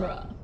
[0.00, 0.37] genre.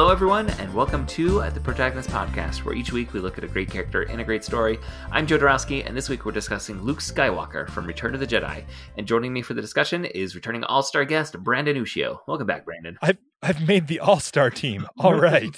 [0.00, 3.46] Hello, everyone, and welcome to the Protagonist Podcast, where each week we look at a
[3.46, 4.78] great character in a great story.
[5.12, 8.64] I'm Joe Dorowski, and this week we're discussing Luke Skywalker from Return of the Jedi.
[8.96, 12.20] And joining me for the discussion is returning All Star guest Branden Ushio.
[12.26, 12.94] Welcome back, Branden.
[13.02, 14.88] I've I've made the All Star team.
[14.98, 15.54] All right.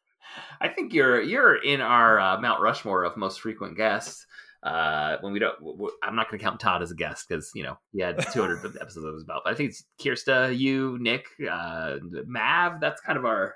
[0.60, 4.26] I think you're you're in our uh, Mount Rushmore of most frequent guests.
[4.64, 5.54] Uh, when we don't,
[6.02, 8.64] I'm not going to count Todd as a guest because you know he had 200
[8.80, 9.42] episodes of about.
[9.44, 12.80] But I think it's Kirsta, you, Nick, uh, Mav.
[12.80, 13.54] That's kind of our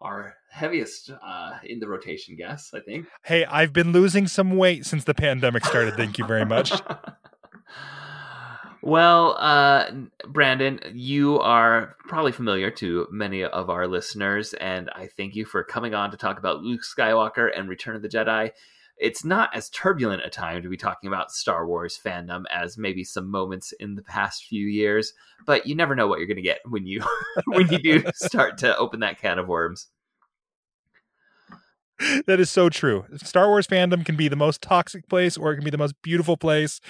[0.00, 3.06] our heaviest uh, in the rotation guests, I think.
[3.24, 5.94] Hey, I've been losing some weight since the pandemic started.
[5.94, 6.72] Thank you very much.
[8.82, 9.90] well, uh,
[10.24, 15.64] Branden, you are probably familiar to many of our listeners, and I thank you for
[15.64, 18.50] coming on to talk about Luke Skywalker and Return of the Jedi.
[18.98, 23.04] It's not as turbulent a time to be talking about Star Wars fandom as maybe
[23.04, 25.12] some moments in the past few years,
[25.44, 27.02] but you never know what you're going to get when you
[27.46, 29.88] when you do start to open that can of worms.
[32.26, 33.06] That is so true.
[33.16, 35.94] Star Wars fandom can be the most toxic place or it can be the most
[36.02, 36.80] beautiful place.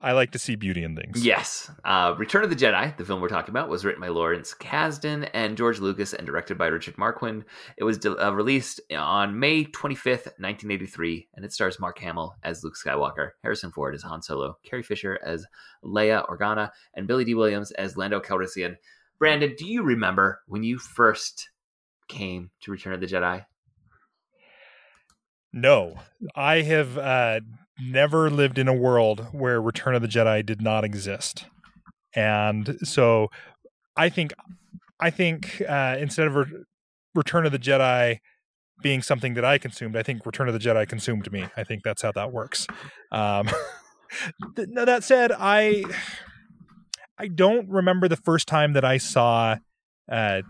[0.00, 1.24] I like to see beauty in things.
[1.24, 1.70] Yes.
[1.84, 5.30] Uh, Return of the Jedi, the film we're talking about, was written by Lawrence Kasdan
[5.32, 7.44] and George Lucas and directed by Richard Marquand.
[7.78, 12.62] It was de- uh, released on May 25th, 1983, and it stars Mark Hamill as
[12.62, 15.46] Luke Skywalker, Harrison Ford as Han Solo, Carrie Fisher as
[15.82, 18.76] Leia Organa, and Billy Dee Williams as Lando Calrissian.
[19.20, 21.50] Branden, do you remember when you first
[22.08, 23.44] came to Return of the Jedi?
[25.52, 25.94] No,
[26.36, 27.40] I have uh,
[27.78, 31.46] never lived in a world where Return of the Jedi did not exist,
[32.14, 33.28] and so
[33.96, 34.32] I think
[35.00, 36.64] I think uh, instead of Re-
[37.14, 38.18] Return of the Jedi
[38.82, 41.46] being something that I consumed, I think Return of the Jedi consumed me.
[41.56, 42.66] I think that's how that works.
[43.10, 43.48] Um,
[44.56, 45.84] now that said, I
[47.18, 49.56] I don't remember the first time that I saw
[50.10, 50.42] uh,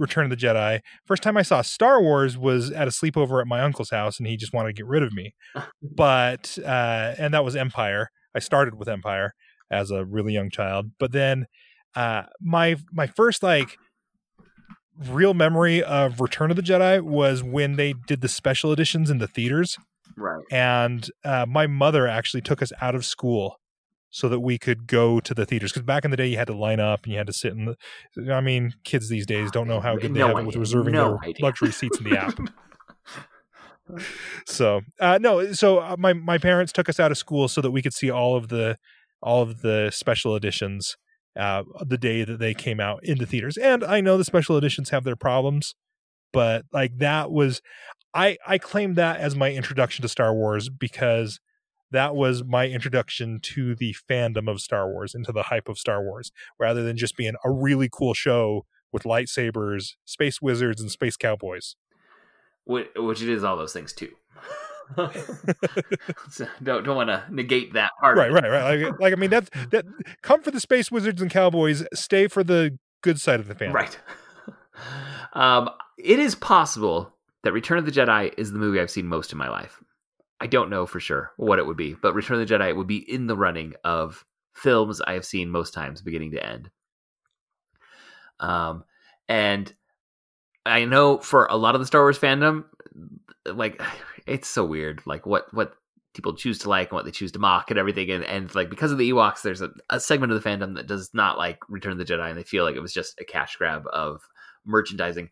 [0.00, 0.80] Return of the Jedi.
[1.06, 4.26] First time I saw Star Wars was at a sleepover at my uncle's house, and
[4.26, 5.34] he just wanted to get rid of me.
[5.82, 8.10] but uh, and that was Empire.
[8.34, 9.34] I started with Empire
[9.70, 11.46] as a really young child, but then
[11.94, 13.76] uh, my my first like
[15.08, 19.18] real memory of Return of the Jedi was when they did the special editions in
[19.18, 19.76] the theaters.
[20.16, 20.42] Right.
[20.50, 23.59] And uh, my mother actually took us out of school
[24.10, 25.72] so that we could go to the theaters.
[25.72, 27.52] Because back in the day, you had to line up and you had to sit
[27.52, 27.76] in
[28.16, 28.32] the.
[28.32, 30.92] I mean, kids these days don't know how good they No have it with reserving
[30.92, 31.44] No their idea.
[31.44, 32.38] luxury seats in the app.
[34.46, 37.70] so uh, no, so uh, my my parents took us out of school so that
[37.70, 38.76] we could see all of the
[39.22, 40.96] all of the special editions
[41.38, 43.56] uh, the day that they came out into theaters.
[43.56, 45.74] And I know the special editions have their problems,
[46.32, 47.60] but like that was
[48.14, 51.40] I I claim that as my introduction to Star Wars because
[51.90, 56.02] that was my introduction to the fandom of Star Wars into the hype of Star
[56.02, 61.16] Wars rather than just being a really cool show with lightsabers, space wizards and space
[61.16, 61.76] cowboys.
[62.64, 64.12] Which, which it is all those things too.
[66.30, 68.16] So don't don't want to negate that part.
[68.16, 68.82] right, right, right.
[68.82, 69.84] Like, like I mean that's that
[70.22, 73.74] come for the space wizards and cowboys, stay for the good side of the family.
[73.74, 73.98] Right.
[75.32, 75.68] Um,
[75.98, 77.14] it is possible
[77.44, 79.80] that Return of the Jedi is the movie I've seen most in my life.
[80.40, 82.86] I don't know for sure what it would be, but Return of the Jedi would
[82.86, 84.24] be in the running of
[84.54, 86.70] films I have seen most times, beginning to end.
[88.40, 88.84] Um,
[89.28, 89.72] and
[90.66, 92.64] I know for a lot of the Star Wars fandom,
[93.46, 93.80] like
[94.26, 95.74] it's so weird, like what what
[96.14, 98.70] people choose to like and what they choose to mock and everything, and and like
[98.70, 101.58] because of the Ewoks, there's a, a segment of the fandom that does not like
[101.68, 104.22] Return of the Jedi, and they feel like it was just a cash grab of
[104.64, 105.30] merchandising.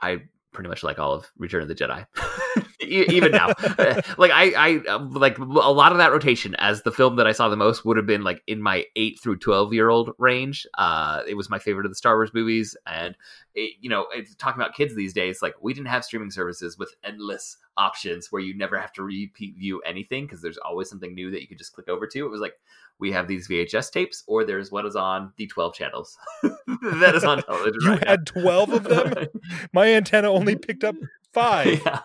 [0.00, 0.18] I
[0.52, 2.06] pretty much like all of Return of the Jedi,
[2.80, 3.46] even now.
[4.18, 7.32] like I, I um, like a lot of that rotation as the film that I
[7.32, 10.66] saw the most would have been like in my eight through twelve year old range.
[10.76, 13.16] Uh, it was my favorite of the Star Wars movies, and
[13.54, 15.40] it, you know, it's talking about kids these days.
[15.42, 19.56] Like we didn't have streaming services with endless options where you never have to repeat
[19.56, 22.24] view anything because there's always something new that you could just click over to.
[22.24, 22.54] It was like
[22.98, 27.24] we have these VHS tapes, or there's what is on the twelve channels that is
[27.24, 27.80] on television.
[27.82, 28.10] You right now.
[28.10, 29.26] had 12 of them?
[29.72, 30.96] My antenna only picked up
[31.84, 32.00] yeah.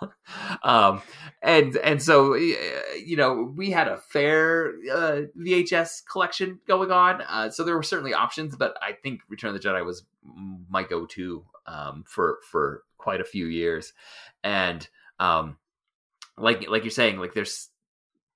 [0.63, 1.01] Um,
[1.41, 7.49] and and so you know we had a fair uh, VHS collection going on, uh,
[7.49, 10.03] so there were certainly options, but I think Return of the Jedi was
[10.69, 13.93] my go-to um, for for quite a few years,
[14.43, 14.87] and
[15.19, 15.57] um,
[16.37, 17.69] like like you're saying, like there's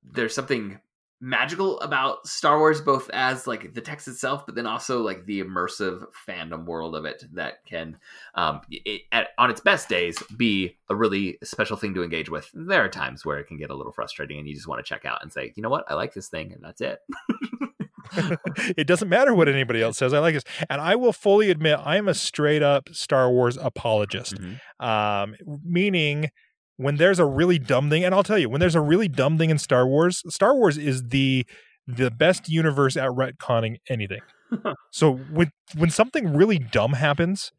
[0.03, 0.79] there's something
[1.21, 5.41] magical about Star Wars, both as like the text itself, but then also like the
[5.41, 7.97] immersive fandom world of it that can,
[8.35, 12.49] um, it, at, on its best days, be a really special thing to engage with.
[12.53, 14.87] There are times where it can get a little frustrating, and you just want to
[14.87, 16.99] check out and say, you know what, I like this thing, and that's it.
[18.77, 20.13] it doesn't matter what anybody else says.
[20.13, 23.57] I like this, and I will fully admit I am a straight up Star Wars
[23.57, 24.35] apologist.
[24.35, 24.85] Mm-hmm.
[24.85, 26.31] Um, meaning
[26.77, 29.37] when there's a really dumb thing, and I'll tell you, when there's a really dumb
[29.37, 31.45] thing in Star Wars, Star Wars is the
[31.87, 34.21] the best universe at retconning anything.
[34.91, 37.51] so when when something really dumb happens,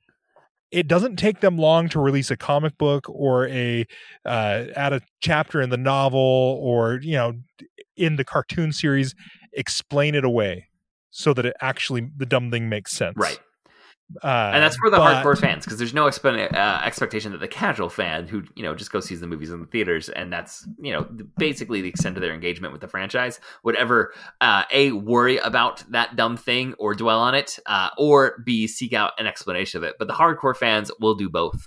[0.71, 3.87] it doesn't take them long to release a comic book or a
[4.25, 7.35] uh, add a chapter in the novel or you know
[7.97, 9.15] in the cartoon series
[9.53, 10.69] explain it away
[11.11, 13.39] so that it actually the dumb thing makes sense right
[14.23, 17.39] uh, and that's for the but, hardcore fans because there's no expe- uh, expectation that
[17.39, 20.33] the casual fan who you know just goes sees the movies in the theaters and
[20.33, 21.09] that's you know
[21.39, 25.83] basically the extent of their engagement with the franchise would ever uh, a worry about
[25.91, 29.83] that dumb thing or dwell on it uh, or b seek out an explanation of
[29.83, 31.67] it but the hardcore fans will do both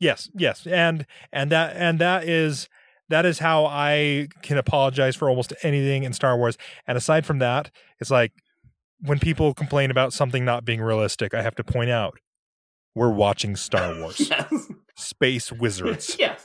[0.00, 2.68] yes yes and and that and that is
[3.10, 6.56] that is how I can apologize for almost anything in Star Wars.
[6.86, 8.32] And aside from that, it's like
[9.04, 12.18] when people complain about something not being realistic, I have to point out
[12.94, 14.28] we're watching Star Wars.
[14.30, 14.52] yes.
[14.96, 16.16] Space wizards.
[16.20, 16.44] yes.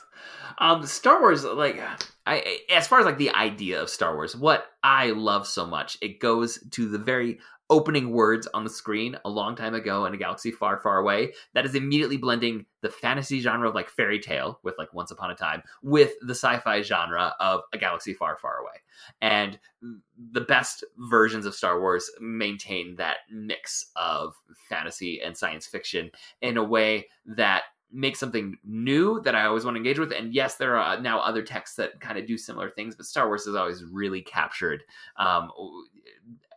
[0.57, 1.81] Um, Star Wars, like,
[2.25, 5.97] I as far as like the idea of Star Wars, what I love so much,
[6.01, 7.39] it goes to the very
[7.69, 11.33] opening words on the screen a long time ago in a galaxy far, far away.
[11.53, 15.31] That is immediately blending the fantasy genre of like fairy tale with like Once Upon
[15.31, 18.71] a Time with the sci-fi genre of a galaxy far, far away.
[19.21, 19.59] And
[20.31, 24.33] the best versions of Star Wars maintain that mix of
[24.67, 26.09] fantasy and science fiction
[26.41, 30.11] in a way that makes something new that I always want to engage with.
[30.11, 33.27] And yes, there are now other texts that kind of do similar things, but Star
[33.27, 34.83] Wars has always really captured
[35.17, 35.49] um,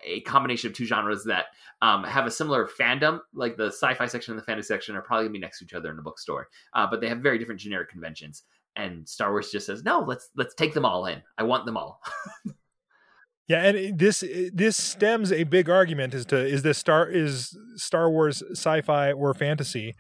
[0.05, 1.47] a combination of two genres that
[1.81, 3.21] um, have a similar fandom.
[3.35, 5.75] Like the sci-fi section and the fantasy section are probably gonna be next to each
[5.75, 8.45] other in the bookstore, uh, but they have very different generic conventions.
[8.77, 11.23] And Star Wars just says, no, let's let's take them all in.
[11.37, 12.01] I want them all.
[13.49, 18.11] yeah, and this this stems a big argument as to is this Star is Star
[18.11, 19.95] Wars sci-fi or fantasy?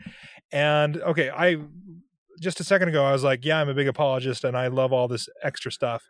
[0.51, 1.59] And okay, I
[2.41, 4.93] just a second ago I was like, yeah, I'm a big apologist and I love
[4.93, 6.03] all this extra stuff.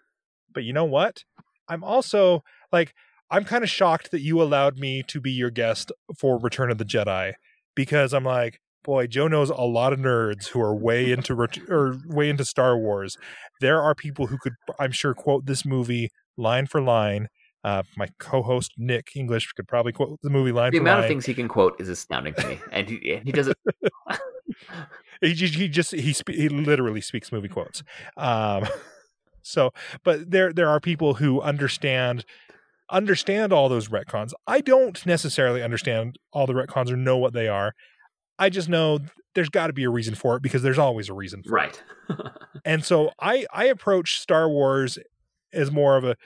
[0.52, 1.24] But you know what?
[1.68, 2.94] I'm also like
[3.32, 6.76] I'm kind of shocked that you allowed me to be your guest for Return of
[6.76, 7.32] the Jedi
[7.74, 11.34] because I'm like, boy, Joe knows a lot of nerds who are way into
[11.68, 13.16] or way into Star Wars.
[13.60, 17.28] There are people who could, I'm sure, quote this movie line for line.
[17.64, 20.72] Uh, my co-host Nick English could probably quote the movie line.
[20.72, 21.04] The amount line.
[21.04, 23.56] of things he can quote is astounding to me, and he, he does it.
[25.20, 27.84] he, he just he spe- he literally speaks movie quotes.
[28.16, 28.66] Um,
[29.42, 32.24] so, but there there are people who understand
[32.92, 34.32] understand all those retcons.
[34.46, 37.72] I don't necessarily understand all the retcons or know what they are.
[38.38, 39.00] I just know
[39.34, 41.82] there's got to be a reason for it because there's always a reason for right.
[42.08, 42.14] it.
[42.18, 42.32] Right.
[42.64, 44.98] and so I I approach Star Wars
[45.52, 46.16] as more of a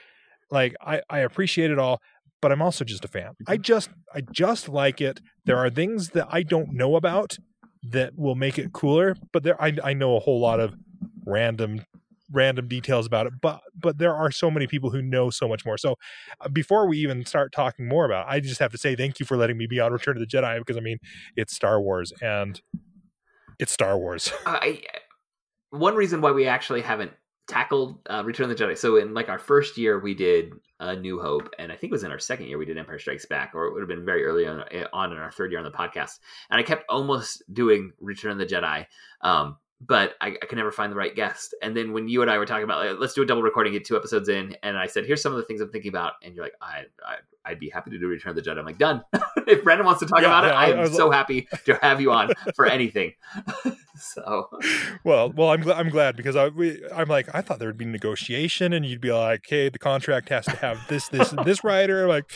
[0.51, 2.01] like I I appreciate it all,
[2.43, 3.33] but I'm also just a fan.
[3.47, 3.63] I mm-hmm.
[3.63, 5.21] just I just like it.
[5.45, 7.37] There are things that I don't know about
[7.91, 10.75] that will make it cooler, but there I I know a whole lot of
[11.27, 11.83] random
[12.33, 15.65] random details about it but but there are so many people who know so much
[15.65, 15.79] more.
[15.79, 15.97] So
[16.41, 19.21] uh, before we even start talking more about it, i just have to say thank
[19.21, 20.99] you for letting me be on return of the jedi because i mean
[21.37, 22.61] it's star wars and
[23.59, 24.33] it's star wars.
[24.47, 24.83] I,
[25.71, 27.13] one reason why we actually haven't
[27.49, 30.97] tackled uh, return of the jedi so in like our first year we did a
[30.97, 33.25] new hope and i think it was in our second year we did empire strikes
[33.27, 35.61] back or it would have been very early on, eh, on in our third year
[35.61, 36.19] on the podcast
[36.51, 38.85] and i kept almost doing return of the jedi
[39.21, 41.55] um, but I, I could never find the right guest.
[41.63, 43.73] And then when you and I were talking about, like, let's do a double recording,
[43.73, 46.15] get two episodes in, and I said, here's some of the things I'm thinking about,
[46.23, 47.17] and you're like, I, I
[47.51, 48.59] would be happy to do Return of the Jedi.
[48.59, 49.03] I'm like, done.
[49.47, 52.01] if Branden wants to talk yeah, about yeah, it, I am so happy to have
[52.01, 53.13] you on for anything.
[53.97, 54.49] so,
[55.05, 55.79] well, well, I'm glad.
[55.79, 59.01] I'm glad because I, we, I'm like, I thought there would be negotiation, and you'd
[59.01, 62.07] be like, hey, the contract has to have this, this, and this writer.
[62.07, 62.31] Like,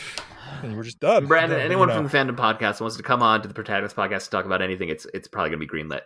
[0.63, 1.27] and we're just done.
[1.27, 2.07] Branden, done, anyone you know.
[2.07, 4.61] from the fandom podcast wants to come on to the protagonist podcast to talk about
[4.61, 6.01] anything, it's it's probably gonna be greenlit.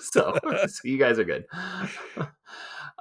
[0.00, 1.44] so, so you guys are good.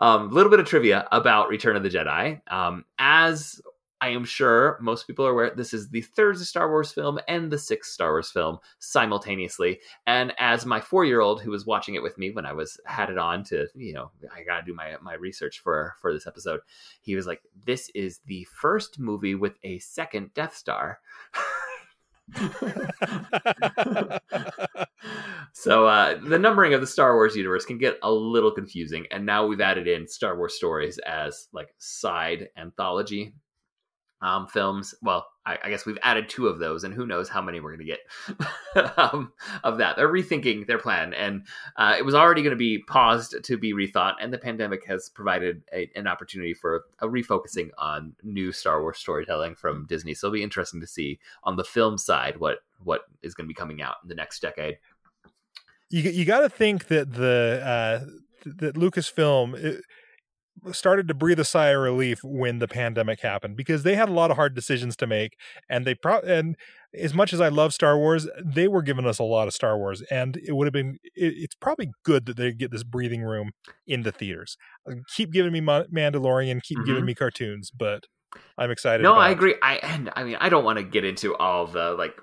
[0.01, 2.39] A um, little bit of trivia about Return of the Jedi.
[2.49, 3.59] Um, as
[4.01, 7.51] I am sure most people are aware this is the third Star Wars film and
[7.51, 9.79] the sixth Star Wars film simultaneously.
[10.07, 12.79] And as my four year old who was watching it with me when I was
[12.85, 16.27] had it on to, you know, I gotta do my my research for for this
[16.27, 16.61] episode,
[17.01, 20.99] he was like, This is the first movie with a second Death Star.
[25.53, 29.25] so uh, the numbering of the Star Wars universe can get a little confusing, and
[29.25, 33.33] now we've added in Star Wars stories as like side anthology
[34.21, 34.93] um, films.
[35.01, 37.75] Well, I, I, guess we've added two of those, and who knows how many we're
[37.75, 37.97] going to
[38.75, 39.31] get um,
[39.63, 39.95] of that.
[39.95, 41.45] They're rethinking their plan, and
[41.77, 45.09] uh, it was already going to be paused to be rethought, and the pandemic has
[45.09, 50.13] provided a, an opportunity for a refocusing on new Star Wars storytelling from Disney.
[50.13, 53.53] So it'll be interesting to see on the film side what what is going to
[53.53, 54.77] be coming out in the next decade.
[55.89, 58.05] You you got to think that the uh,
[58.45, 59.55] that Lucasfilm.
[59.55, 59.83] It,
[60.71, 64.13] started to breathe a sigh of relief when the pandemic happened because they had a
[64.13, 65.37] lot of hard decisions to make
[65.69, 66.55] and they pro and
[66.93, 69.77] as much as I love Star Wars, they were giving us a lot of Star
[69.77, 70.97] Wars, and it would have been.
[71.15, 73.51] It, it's probably good that they get this breathing room
[73.85, 74.57] in the theaters.
[74.89, 76.87] Uh, keep giving me Mandalorian, keep mm-hmm.
[76.87, 78.05] giving me cartoons, but
[78.57, 79.03] I'm excited.
[79.03, 79.55] No, I agree.
[79.61, 82.19] I and I mean, I don't want to get into all the like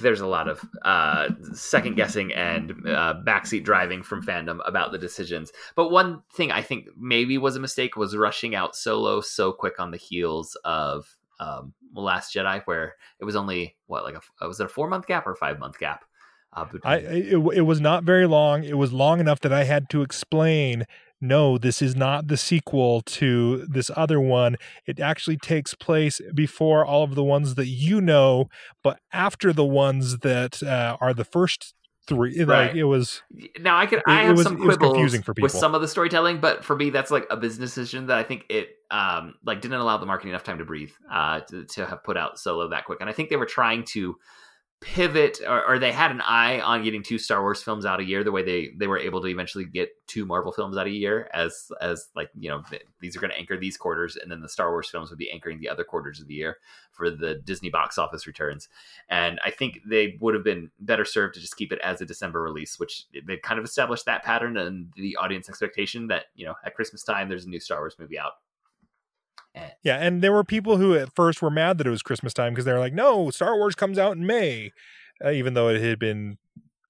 [0.00, 4.98] there's a lot of uh, second guessing and uh, backseat driving from fandom about the
[4.98, 5.52] decisions.
[5.74, 9.78] But one thing I think maybe was a mistake was rushing out Solo so quick
[9.78, 11.06] on the heels of
[11.40, 15.06] um, Last Jedi, where it was only what like a was it a four month
[15.06, 16.04] gap or five month gap?
[16.54, 18.64] Uh, I it, it was not very long.
[18.64, 20.84] It was long enough that I had to explain
[21.22, 24.56] no, this is not the sequel to this other one.
[24.86, 28.48] It actually takes place before all of the ones that you know,
[28.82, 31.74] but after the ones that uh, are the first
[32.08, 32.42] three.
[32.42, 32.68] Right.
[32.68, 33.22] Like it was.
[33.60, 34.02] Now I could.
[34.06, 35.44] I have was, some quibbles confusing for people.
[35.44, 38.24] with some of the storytelling, but for me, that's like a business decision that I
[38.24, 41.86] think it um like didn't allow the marketing enough time to breathe uh to, to
[41.86, 44.16] have put out Solo that quick, and I think they were trying to
[44.82, 48.04] pivot or, or, they had an eye on getting two Star Wars films out a
[48.04, 50.90] year the way they they were able to eventually get two Marvel films out a
[50.90, 52.62] year as as like you know
[53.00, 55.30] these are going to anchor these quarters and then the Star Wars films would be
[55.30, 56.58] anchoring the other quarters of the year
[56.90, 58.68] for the Disney box office returns
[59.08, 62.06] and I think they would have been better served to just keep it as a
[62.06, 66.44] December release which they kind of established that pattern and the audience expectation that you
[66.44, 68.32] know at Christmas time there's a new Star Wars movie out.
[69.82, 72.52] Yeah, and there were people who at first were mad that it was Christmas time
[72.52, 74.70] because they were like, "No, Star Wars comes out in May,"
[75.24, 76.38] uh, even though it had been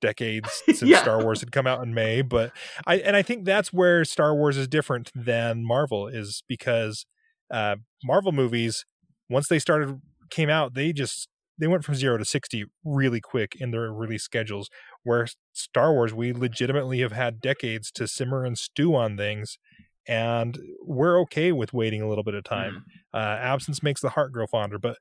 [0.00, 1.00] decades since yeah.
[1.00, 2.23] Star Wars had come out in May.
[2.23, 2.52] But
[2.87, 7.07] I and I think that's where Star Wars is different than Marvel is because
[7.50, 8.85] uh, Marvel movies
[9.31, 10.00] once they started
[10.31, 11.28] came out, they just
[11.59, 14.69] they went from zero to sixty really quick in their release schedules.
[15.04, 19.57] Where Star Wars, we legitimately have had decades to simmer and stew on things
[20.06, 22.85] and we're okay with waiting a little bit of time.
[23.14, 23.21] Mm.
[23.21, 24.99] Uh, absence makes the heart grow fonder, but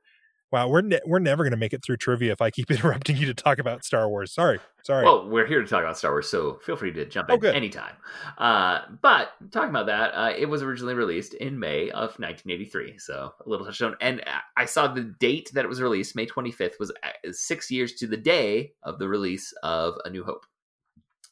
[0.51, 3.17] wow, we're ne- we're never going to make it through trivia if I keep interrupting
[3.17, 4.34] you to talk about Star Wars.
[4.34, 5.05] Sorry, sorry.
[5.05, 7.46] Well, we're here to talk about Star Wars, so feel free to jump oh, in
[7.55, 7.96] anytime.
[8.38, 13.34] Uh, but talking about that, uh, it was originally released in May of 1983, so
[13.43, 13.96] a little touchstone.
[14.01, 14.22] And
[14.58, 18.08] I saw the date that it was released, May 25th, was uh, six years to
[18.08, 20.46] the day of the release of A New Hope.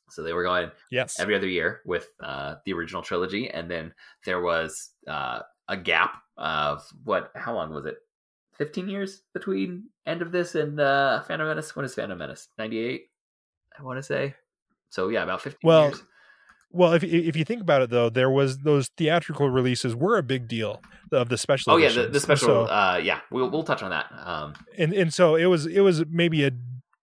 [0.10, 3.94] So they were going yes every other year with uh, the original trilogy, and then
[4.26, 7.32] there was uh, a gap of what?
[7.36, 7.98] How long was it?
[8.54, 11.76] Fifteen years between end of this and uh, Phantom Menace.
[11.76, 12.48] When is Phantom Menace?
[12.58, 13.04] Ninety eight.
[13.78, 14.36] I want to say.
[14.90, 16.04] So yeah, about fifteen well, years.
[16.72, 20.24] Well, if if you think about it, though, there was those theatrical releases were a
[20.24, 21.74] big deal of the special.
[21.74, 22.48] Oh yeah, the, the special.
[22.48, 24.06] So, uh, yeah, we'll we'll touch on that.
[24.24, 26.52] Um, and and so it was it was maybe a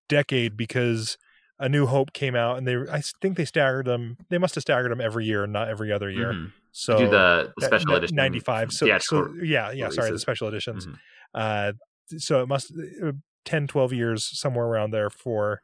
[0.09, 1.19] decade because
[1.59, 4.19] a New Hope came out, and they I think they staggered them.
[4.29, 6.33] They must have staggered them every year, not every other year.
[6.33, 6.47] Mm-hmm.
[6.73, 8.73] So do the, the special edition ninety five.
[8.73, 9.89] So, so yeah, yeah.
[9.89, 10.87] Sorry, the special editions.
[10.87, 10.97] Mm-hmm.
[11.35, 11.73] Uh,
[12.19, 12.73] so it must
[13.05, 13.13] uh,
[13.47, 15.61] 10, 12 years somewhere around there for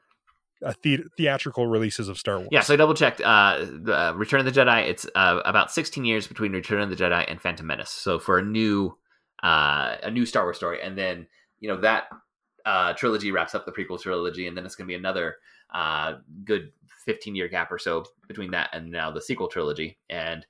[0.64, 2.49] uh, the- theatrical releases of Star Wars.
[2.50, 3.20] Yeah, so I double checked.
[3.20, 4.88] Uh, uh, Return of the Jedi.
[4.88, 7.90] It's uh, about sixteen years between Return of the Jedi and Phantom Menace.
[7.90, 8.96] So for a new
[9.42, 11.26] uh, a new Star Wars story, and then
[11.58, 12.04] you know that
[12.64, 15.37] uh, trilogy wraps up the prequel trilogy, and then it's going to be another
[15.73, 16.14] uh,
[16.45, 16.73] good
[17.05, 19.99] 15 year gap or so between that and now the sequel trilogy.
[20.09, 20.47] And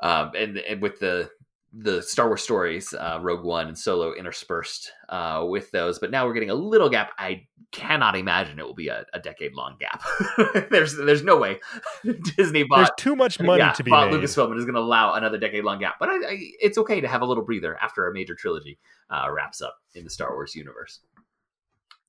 [0.00, 1.30] um, and, and with the
[1.72, 6.26] the Star Wars stories, uh, Rogue One and Solo interspersed uh, with those, but now
[6.26, 7.12] we're getting a little gap.
[7.16, 10.02] I cannot imagine it will be a, a decade long gap.
[10.70, 11.60] there's there's no way
[12.36, 14.20] Disney bought there's too much money yeah, to be bought made.
[14.20, 15.94] Lucasfilm and is going to allow another decade long gap.
[16.00, 18.78] But I, I, it's okay to have a little breather after a major trilogy
[19.08, 21.00] uh, wraps up in the Star Wars universe.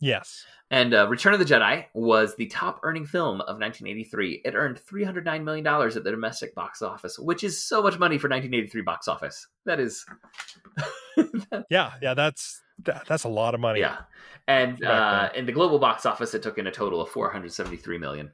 [0.02, 0.46] Yes.
[0.72, 4.42] And uh, Return of the Jedi was the top earning film of 1983.
[4.44, 8.28] It earned $309 million at the domestic box office, which is so much money for
[8.28, 9.48] 1983 box office.
[9.66, 10.06] That is.
[11.70, 13.82] yeah, yeah, that's that, that's a lot of money.
[13.82, 13.98] Yeah.
[14.48, 18.32] And uh, in the global box office, it took in a total of 473 million.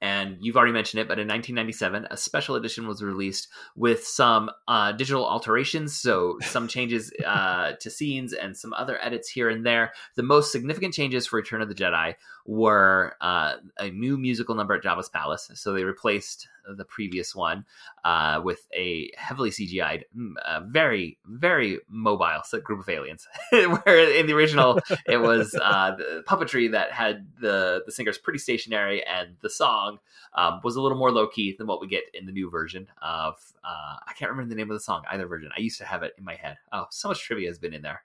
[0.00, 4.50] And you've already mentioned it, but in 1997, a special edition was released with some
[4.68, 5.96] uh, digital alterations.
[5.96, 9.92] So, some changes uh, to scenes and some other edits here and there.
[10.14, 14.74] The most significant changes for Return of the Jedi were uh, a new musical number
[14.74, 15.50] at Jabba's Palace.
[15.54, 17.64] So, they replaced the previous one
[18.04, 20.04] uh, with a heavily CGI'd,
[20.44, 23.26] uh, very, very mobile group of aliens.
[23.50, 28.38] Where in the original, it was uh, the puppetry that had the, the singers pretty
[28.38, 29.85] stationary and the song
[30.34, 32.86] um, was a little more low key than what we get in the new version
[33.02, 33.34] of.
[33.64, 35.50] Uh, I can't remember the name of the song either version.
[35.56, 36.56] I used to have it in my head.
[36.72, 38.02] Oh, so much trivia has been in there.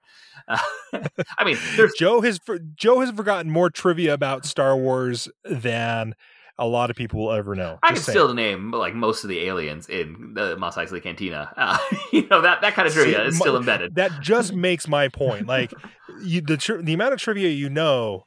[0.47, 0.57] Uh,
[1.37, 1.57] I mean,
[1.97, 2.39] Joe has
[2.75, 6.15] Joe has forgotten more trivia about Star Wars than
[6.61, 7.79] a lot of people will ever know.
[7.81, 8.13] I can saying.
[8.13, 11.51] still name like most of the aliens in the Mos Eisley Cantina.
[11.57, 11.77] Uh,
[12.11, 13.95] you know that that kind of trivia See, is still embedded.
[13.95, 15.47] That just makes my point.
[15.47, 15.73] Like
[16.21, 18.25] you, the the amount of trivia you know,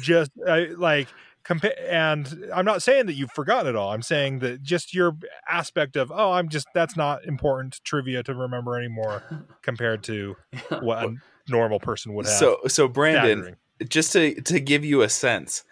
[0.00, 1.08] just uh, like
[1.44, 1.74] compare.
[1.88, 3.92] And I'm not saying that you've forgotten it all.
[3.92, 5.16] I'm saying that just your
[5.48, 9.22] aspect of oh, I'm just that's not important trivia to remember anymore
[9.62, 10.36] compared to
[10.80, 11.14] what a
[11.48, 12.34] normal person would have.
[12.34, 13.56] So so Branden, staggering.
[13.88, 15.64] just to to give you a sense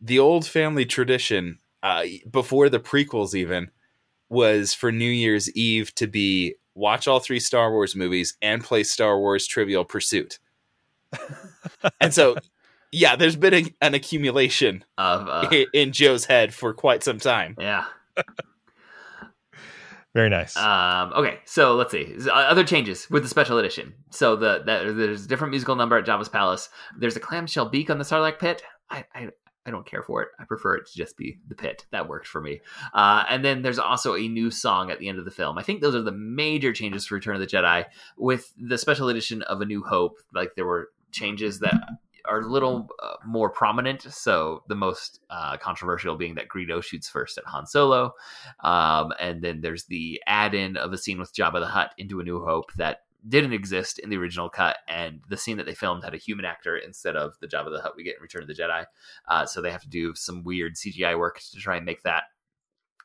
[0.00, 3.70] the old family tradition uh, before the prequels even
[4.28, 8.82] was for New Year's Eve to be watch all three Star Wars movies and play
[8.82, 10.38] Star Wars Trivial Pursuit.
[12.00, 12.36] and so,
[12.94, 17.18] yeah, there's been a, an accumulation of uh, in, in Joe's head for quite some
[17.18, 17.56] time.
[17.58, 17.84] Yeah.
[20.14, 20.56] Very nice.
[20.56, 23.94] Um, okay, so let's see uh, other changes with the special edition.
[24.10, 26.68] So the, the there's a different musical number at Jabba's palace.
[26.96, 28.62] There's a clamshell beak on the Sarlacc pit.
[28.88, 29.30] I, I
[29.66, 30.28] I don't care for it.
[30.38, 31.86] I prefer it to just be the pit.
[31.90, 32.60] That worked for me.
[32.92, 35.58] Uh, and then there's also a new song at the end of the film.
[35.58, 37.86] I think those are the major changes for Return of the Jedi.
[38.16, 41.74] With the special edition of A New Hope, like there were changes that
[42.26, 44.02] are a little uh, more prominent.
[44.02, 48.14] So the most uh, controversial being that Greedo shoots first at Han Solo,
[48.62, 52.24] um, and then there's the add-in of a scene with Jabba the Hutt into A
[52.24, 56.04] New Hope that didn't exist in the original cut, and the scene that they filmed
[56.04, 58.48] had a human actor instead of the Jabba the Hutt we get in Return of
[58.48, 58.84] the Jedi.
[59.28, 62.24] Uh, so they have to do some weird CGI work to try and make that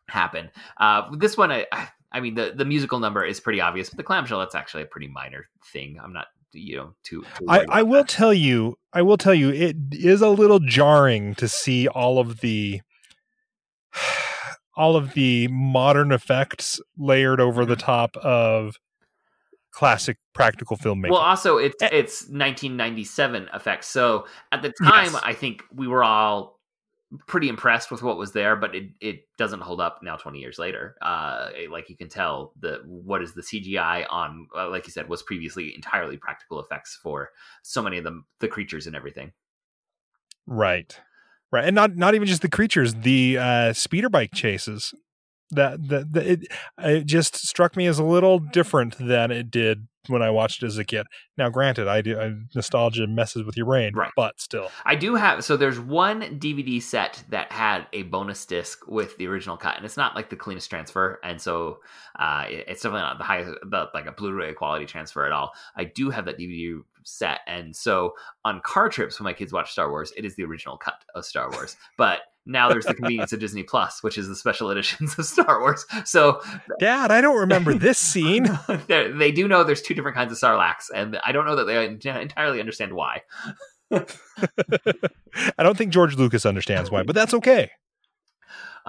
[0.07, 0.49] happen.
[0.77, 1.65] Uh, this one, I,
[2.11, 4.87] I mean, the the musical number is pretty obvious, but the clamshell that's actually a
[4.87, 5.97] pretty minor thing.
[6.03, 7.23] I'm not you know too.
[7.37, 8.09] too I, I will that.
[8.09, 12.41] tell you, I will tell you, it is a little jarring to see all of
[12.41, 12.81] the
[14.75, 17.85] all of the modern effects layered over the mm-hmm.
[17.85, 18.75] top of
[19.71, 21.11] classic practical filmmaking.
[21.11, 23.87] Well, also it's it's 1997 effects.
[23.87, 25.21] So at the time, yes.
[25.23, 26.58] I think we were all
[27.27, 30.59] pretty impressed with what was there, but it, it doesn't hold up now 20 years
[30.59, 30.95] later.
[31.01, 35.09] Uh, like you can tell the what is the CGI on, uh, like you said,
[35.09, 37.29] was previously entirely practical effects for
[37.63, 39.31] so many of them, the creatures and everything.
[40.45, 40.99] Right.
[41.51, 41.65] Right.
[41.65, 44.93] And not, not even just the creatures, the uh, speeder bike chases
[45.51, 49.87] that that, that it, it just struck me as a little different than it did
[50.07, 51.05] when I watched it as a kid.
[51.37, 54.11] Now, granted, I do I, nostalgia messes with your brain, right?
[54.15, 55.43] But still, I do have.
[55.43, 59.85] So there's one DVD set that had a bonus disc with the original cut, and
[59.85, 61.79] it's not like the cleanest transfer, and so
[62.17, 65.51] uh, it's definitely not the highest, the, like a Blu-ray quality transfer at all.
[65.75, 68.13] I do have that DVD set, and so
[68.45, 71.25] on car trips when my kids watch Star Wars, it is the original cut of
[71.25, 75.17] Star Wars, but now there's the convenience of Disney Plus, which is the special editions
[75.17, 75.85] of Star Wars.
[76.05, 76.41] So,
[76.79, 78.47] Dad, I don't remember this scene.
[78.87, 81.85] they do know there's two different kinds of Sarlaccs, and I don't know that they
[81.85, 83.23] entirely understand why.
[83.91, 87.71] I don't think George Lucas understands why, but that's okay.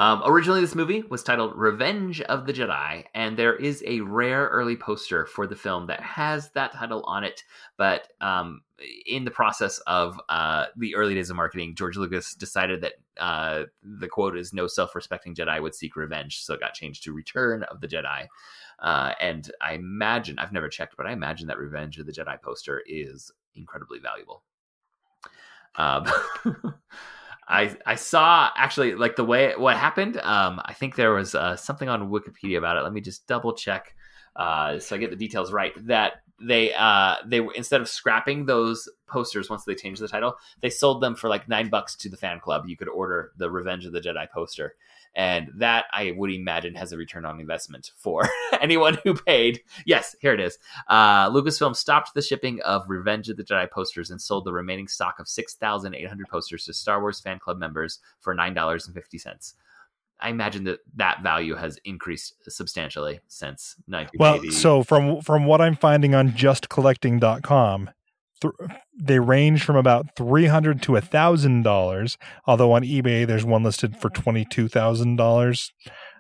[0.01, 4.47] Um, originally, this movie was titled Revenge of the Jedi, and there is a rare
[4.47, 7.45] early poster for the film that has that title on it.
[7.77, 8.63] But um,
[9.05, 13.65] in the process of uh, the early days of marketing, George Lucas decided that uh,
[13.83, 17.65] the quote is "No self-respecting Jedi would seek revenge," so it got changed to "Return
[17.65, 18.27] of the Jedi."
[18.79, 22.41] Uh, and I imagine I've never checked, but I imagine that Revenge of the Jedi
[22.41, 24.45] poster is incredibly valuable.
[25.77, 26.07] Um,
[27.51, 30.17] I I saw actually like the way what happened.
[30.19, 32.83] Um, I think there was uh, something on Wikipedia about it.
[32.83, 33.95] Let me just double check
[34.37, 35.73] uh, so I get the details right.
[35.87, 40.71] That they uh, they instead of scrapping those posters once they changed the title, they
[40.71, 42.65] sold them for like nine bucks to the fan club.
[42.67, 44.75] You could order the Revenge of the Jedi poster,
[45.15, 48.29] and that I would imagine has a return on investment for
[48.61, 49.61] anyone who paid.
[49.85, 50.59] Yes, here it is.
[50.89, 54.89] Uh, Lucasfilm stopped the shipping of Revenge of the Jedi posters and sold the remaining
[54.89, 59.55] stock of 6,800 posters to Star Wars fan club members for $9.50.
[60.23, 64.49] I imagine that that value has increased substantially since 1980.
[64.49, 67.91] Well, so from from what I'm finding on justcollecting.com,
[68.41, 68.55] th-
[68.99, 72.19] they range from about three hundred to a thousand dollars.
[72.47, 75.73] Although on eBay, there's one listed for twenty two thousand dollars.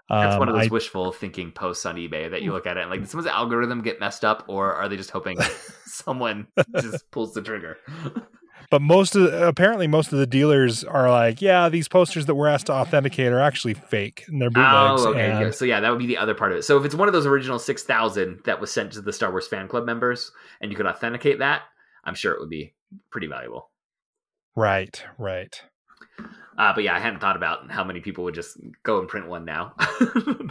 [0.08, 2.76] That's one of Um, those I- wishful thinking posts on eBay that you look at
[2.76, 5.38] it and like, did someone's algorithm get messed up, or are they just hoping
[5.86, 6.46] someone
[6.80, 7.76] just pulls the trigger?
[8.70, 12.36] But most of the, apparently most of the dealers are like, yeah, these posters that
[12.36, 15.02] we're asked to authenticate are actually fake and they're bootlegs.
[15.02, 15.30] Oh, okay.
[15.46, 16.62] and- So yeah, that would be the other part of it.
[16.62, 19.32] So if it's one of those original six thousand that was sent to the Star
[19.32, 20.30] Wars fan club members,
[20.60, 21.62] and you could authenticate that,
[22.04, 22.74] I'm sure it would be
[23.10, 23.70] pretty valuable.
[24.56, 25.60] Right, right.
[26.58, 29.28] Uh, but yeah, I hadn't thought about how many people would just go and print
[29.28, 29.74] one now.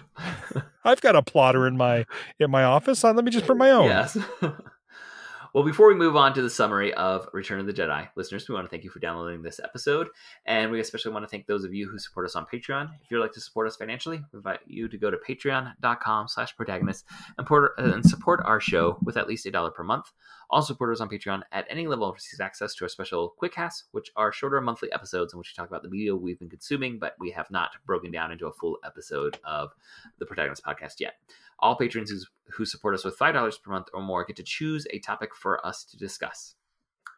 [0.83, 2.05] I've got a plotter in my
[2.39, 3.03] in my office.
[3.03, 3.85] Uh, Let me just print my own.
[3.85, 4.17] Yes.
[5.53, 8.55] well, before we move on to the summary of Return of the Jedi, listeners, we
[8.55, 10.07] want to thank you for downloading this episode.
[10.45, 12.89] And we especially want to thank those of you who support us on Patreon.
[13.03, 16.55] If you'd like to support us financially, we invite you to go to patreon.com slash
[16.55, 17.05] protagonist
[17.37, 20.11] and, and support our show with at least a dollar per month.
[20.51, 24.09] All supporters on Patreon at any level receive access to our special quick casts, which
[24.15, 27.15] are shorter monthly episodes in which we talk about the media we've been consuming, but
[27.19, 29.69] we have not broken down into a full episode of
[30.17, 31.15] the Protagonist podcast yet.
[31.59, 32.11] All patrons
[32.47, 35.63] who support us with $5 per month or more get to choose a topic for
[35.65, 36.55] us to discuss.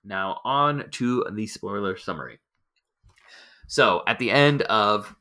[0.03, 2.39] Now, on to the spoiler summary.
[3.67, 5.15] So, at the end of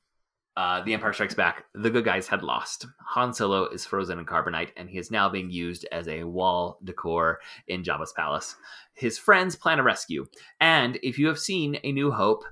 [0.60, 2.86] uh, The Empire Strikes Back, the good guys had lost.
[3.06, 6.78] Han Solo is frozen in carbonite, and he is now being used as a wall
[6.84, 8.56] decor in Jabba's palace.
[8.92, 10.26] His friends plan a rescue,
[10.60, 12.44] and if you have seen A New Hope,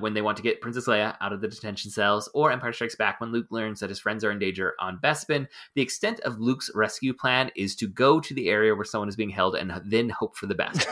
[0.00, 2.94] when they want to get Princess Leia out of the detention cells, or Empire Strikes
[2.94, 6.38] Back when Luke learns that his friends are in danger on Bespin, the extent of
[6.38, 9.72] Luke's rescue plan is to go to the area where someone is being held and
[9.84, 10.86] then hope for the best.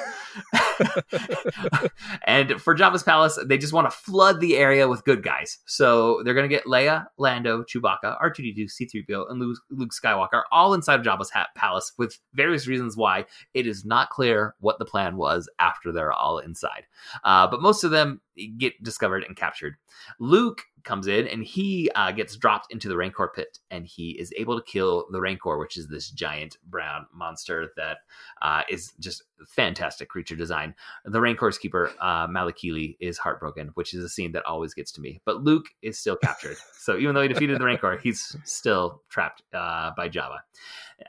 [2.24, 5.58] and for Jabba's palace, they just want to flood the area with good guys.
[5.66, 10.74] So they're going to get Leia, Lando, Chewbacca, R2D2, C3PO, and Luke, Luke Skywalker all
[10.74, 15.16] inside of Jabba's palace with various reasons why it is not clear what the plan
[15.16, 16.84] was after they're all inside.
[17.24, 19.76] Uh, but most of them get discovered and captured.
[20.18, 24.32] Luke comes in and he uh, gets dropped into the Rancor pit and he is
[24.36, 27.98] able to kill the Rancor, which is this giant brown monster that
[28.42, 30.74] uh, is just fantastic creature design.
[31.04, 35.00] The Rancor's keeper, uh, Malakili, is heartbroken, which is a scene that always gets to
[35.00, 35.20] me.
[35.24, 36.56] But Luke is still captured.
[36.78, 40.38] so even though he defeated the Rancor, he's still trapped uh, by Jabba.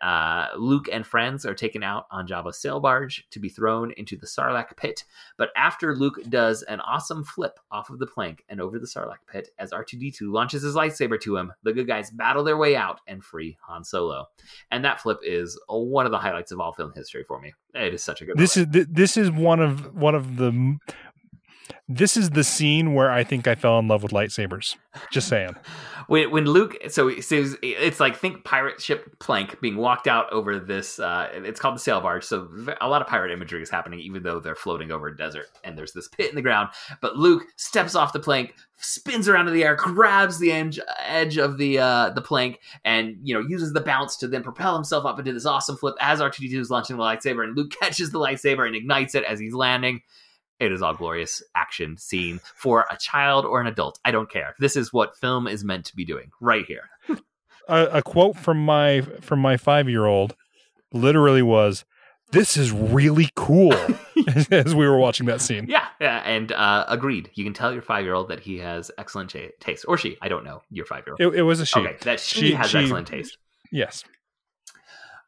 [0.02, 4.16] Uh, Luke and friends are taken out on Jabba's sail barge to be thrown into
[4.16, 5.04] the Sarlacc pit.
[5.38, 9.28] But after Luke does an awesome flip off of the plank and over the Sarlacc
[9.30, 13.00] pit, as R2D2 launches his lightsaber to him, the good guys battle their way out
[13.08, 14.26] and free Han Solo.
[14.72, 17.54] And that flip is one of the highlights of all film history for me.
[17.76, 18.38] It is such a good.
[18.38, 18.76] This moment.
[18.76, 20.78] is th- this is one of one of the
[21.96, 24.76] this is the scene where I think I fell in love with lightsabers.
[25.12, 25.56] Just saying.
[26.12, 30.60] when when Luke so says it's like think pirate ship plank being walked out over
[30.60, 32.50] this uh it's called the sail barge so
[32.82, 35.78] a lot of pirate imagery is happening even though they're floating over a desert and
[35.78, 36.68] there's this pit in the ground
[37.02, 41.38] but Luke steps off the plank spins around in the air grabs the edge, edge
[41.38, 45.06] of the uh the plank and you know uses the bounce to then propel himself
[45.06, 48.20] up into this awesome flip as R2D2 is launching the lightsaber and Luke catches the
[48.20, 50.02] lightsaber and ignites it as he's landing
[50.62, 54.00] it is all glorious action scene for a child or an adult.
[54.06, 54.56] I don't care.
[54.60, 56.90] This is what film is meant to be doing right here.
[57.68, 60.36] A, a quote from my from my five year old
[60.94, 61.86] literally was,
[62.32, 63.74] "This is really cool."
[64.52, 65.66] as we were watching that scene.
[65.68, 67.30] Yeah, yeah and uh, agreed.
[67.34, 70.18] You can tell your five year old that he has excellent taste, or she.
[70.22, 71.34] I don't know your five year old.
[71.34, 71.80] It, it was a she.
[71.80, 73.38] Okay, that she, She- has she- excellent taste.
[73.72, 74.04] Yes.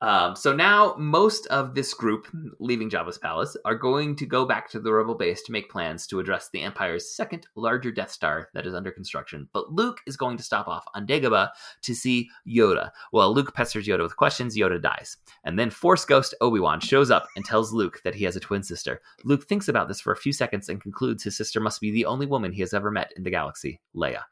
[0.04, 2.28] Um, so now most of this group
[2.60, 6.06] leaving Jabba's palace are going to go back to the rebel base to make plans
[6.08, 9.48] to address the Empire's second larger Death Star that is under construction.
[9.54, 11.52] But Luke is going to stop off on Dagobah
[11.84, 12.92] to see Yoda.
[13.12, 15.16] While Luke pesters Yoda with questions, Yoda dies.
[15.46, 18.62] And then Force Ghost Obi-Wan shows up and tells Luke that he has a twin
[18.62, 19.00] sister.
[19.24, 22.06] Luke thinks about this for a few seconds and concludes his sister must be the
[22.06, 24.24] only woman he has ever met in the galaxy, Leia.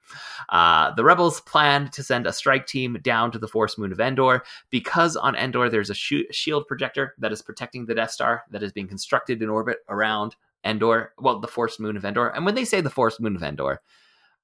[0.50, 4.02] Uh, the rebels plan to send a strike team down to the forest moon of
[4.02, 8.44] Endor because on Endor there's a sh- shield projector that is protecting the Death Star
[8.52, 12.30] that is being constructed in orbit around Endor, well, the forest moon of Endor.
[12.30, 13.82] And when they say the forest moon of Endor,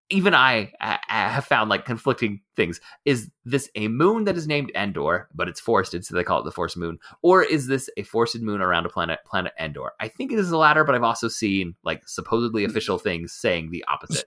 [0.10, 2.80] even I, I have found like conflicting things.
[3.04, 6.46] Is this a moon that is named Endor, but it's forested, so they call it
[6.46, 9.92] the forest moon, or is this a forested moon around a planet, planet Endor?
[10.00, 13.70] I think it is the latter, but I've also seen like supposedly official things saying
[13.70, 14.26] the opposite.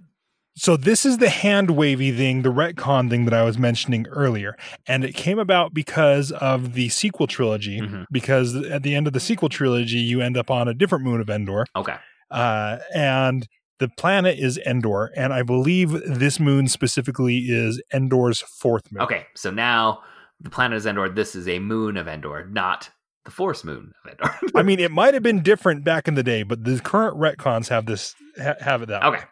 [0.57, 4.57] So this is the hand wavy thing, the retcon thing that I was mentioning earlier,
[4.87, 7.81] and it came about because of the sequel trilogy.
[7.81, 8.07] Mhm.
[8.11, 11.21] Because at the end of the sequel trilogy, you end up on a different moon
[11.21, 11.97] of Endor, Okay.
[12.31, 13.47] uh, and
[13.79, 19.03] the planet is Endor, and I believe this moon specifically is Endor's fourth moon.
[19.03, 20.03] Okay, so now
[20.41, 21.09] the planet is Endor.
[21.09, 22.91] This is a moon of Endor, not
[23.25, 24.35] the Forest Moon of Endor.
[24.55, 27.69] I mean, it might have been different back in the day, but the current retcons
[27.69, 29.19] have this ha- have it that okay.
[29.21, 29.25] way.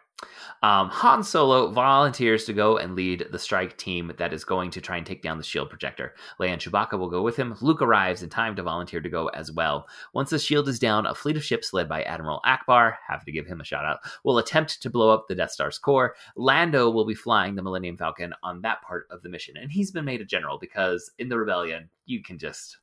[0.61, 4.81] Um, Han Solo volunteers to go and lead the strike team that is going to
[4.81, 6.15] try and take down the shield projector.
[6.39, 7.55] Leia and Chewbacca will go with him.
[7.61, 9.87] Luke arrives in time to volunteer to go as well.
[10.13, 13.31] Once the shield is down, a fleet of ships led by Admiral Ackbar, have to
[13.31, 16.15] give him a shout out, will attempt to blow up the Death Star's core.
[16.35, 19.91] Lando will be flying the Millennium Falcon on that part of the mission, and he's
[19.91, 22.77] been made a general because in the rebellion, you can just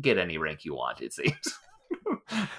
[0.00, 1.58] get any rank you want, it seems.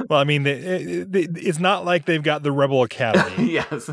[0.09, 3.51] Well, I mean, it's not like they've got the Rebel Academy.
[3.51, 3.89] yes.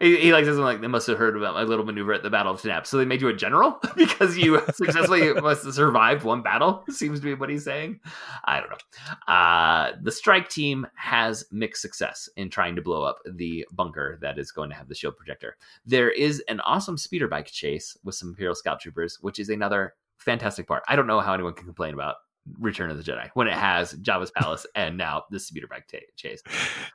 [0.00, 2.30] He, he like something like they must have heard about my little maneuver at the
[2.30, 6.24] Battle of Taanab, so they made you a general because you successfully must have survived
[6.24, 6.84] one battle.
[6.90, 8.00] Seems to be what he's saying.
[8.44, 9.32] I don't know.
[9.32, 14.38] Uh, the strike team has mixed success in trying to blow up the bunker that
[14.38, 15.56] is going to have the shield projector.
[15.86, 19.94] There is an awesome speeder bike chase with some Imperial scout troopers, which is another
[20.18, 20.82] fantastic part.
[20.88, 22.16] I don't know how anyone can complain about
[22.58, 26.00] Return of the Jedi when it has Jabba's palace and now the speeder bike t-
[26.16, 26.42] chase.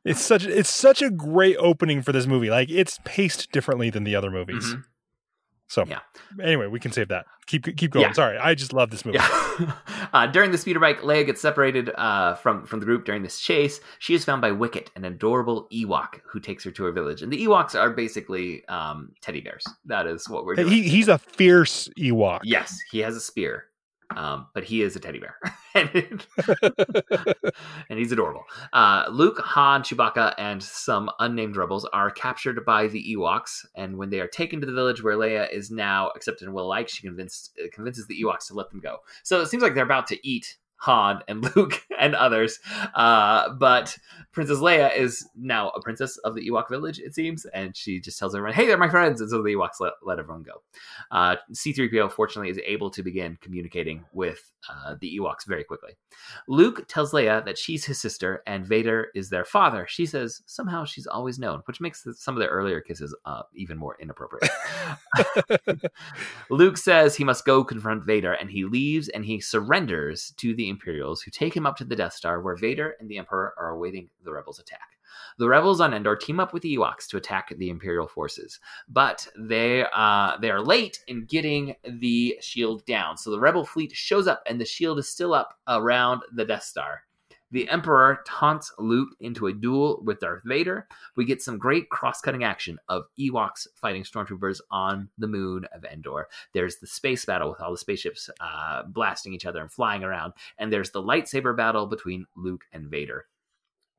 [0.04, 2.50] It's such it's such a great opening for this movie.
[2.50, 4.66] Like it's paced differently than the other movies.
[4.74, 4.84] Mhm.
[5.70, 6.00] So Yeah.
[6.42, 7.26] anyway, we can save that.
[7.46, 8.06] Keep keep going.
[8.06, 8.12] Yeah.
[8.14, 9.18] Sorry, I just love this movie.
[9.20, 9.74] Yeah.
[10.14, 13.40] uh, during the speeder bike, Leia gets separated uh, from from the group during this
[13.40, 13.80] chase.
[14.00, 17.22] She is found by Wicket, an adorable Ewok who takes her to her village.
[17.22, 19.66] And the Ewoks are basically um, teddy bears.
[19.86, 20.70] That is what we're doing.
[20.70, 22.42] He he's a fierce Ewok.
[22.44, 23.66] yes, he has a spear,
[24.16, 25.36] um, but he is a teddy bear,
[25.76, 26.26] and,
[27.90, 28.44] he's adorable.
[28.74, 34.10] Uh, Luke, Han, Chewbacca, and some unnamed rebels are captured by the Ewoks, and when
[34.10, 37.02] they are taken to the village where Leia is now accepted and will like, she
[37.02, 38.98] convinced convinces the Ewoks to let them go.
[39.24, 42.60] So it seems like they're about to eat Han and Luke and others,
[42.96, 43.98] uh, but
[44.32, 48.20] Princess Leia is now a princess of the Ewok village, it seems, and she just
[48.20, 50.62] tells everyone, "Hey, they're my friends," and so the Ewoks let, let everyone go.
[51.12, 55.98] Uh, C-3PO fortunately is able to begin communicating with uh, the Ewoks very quickly.
[56.48, 59.86] Luke tells Leia that she's his sister and Vader is their father.
[59.88, 63.78] She says somehow she's always known, which makes some of their earlier kisses uh, even
[63.78, 64.52] more inappropriate.
[66.50, 70.67] Luke says he must go confront Vader, and he leaves and he surrenders to the
[70.70, 73.70] Imperials, who take him up to the Death Star, where Vader and the Emperor are
[73.70, 74.98] awaiting the Rebels' attack.
[75.40, 79.28] The rebels on Endor team up with the Ewoks to attack the Imperial forces, but
[79.38, 83.18] they uh, they are late in getting the shield down.
[83.18, 86.64] So the rebel fleet shows up, and the shield is still up around the Death
[86.64, 87.04] Star.
[87.52, 90.88] The Emperor taunts Luke into a duel with Darth Vader.
[91.16, 96.28] We get some great cross-cutting action of Ewoks fighting stormtroopers on the moon of Endor.
[96.54, 100.34] There's the space battle with all the spaceships uh, blasting each other and flying around,
[100.58, 103.28] and there's the lightsaber battle between Luke and Vader.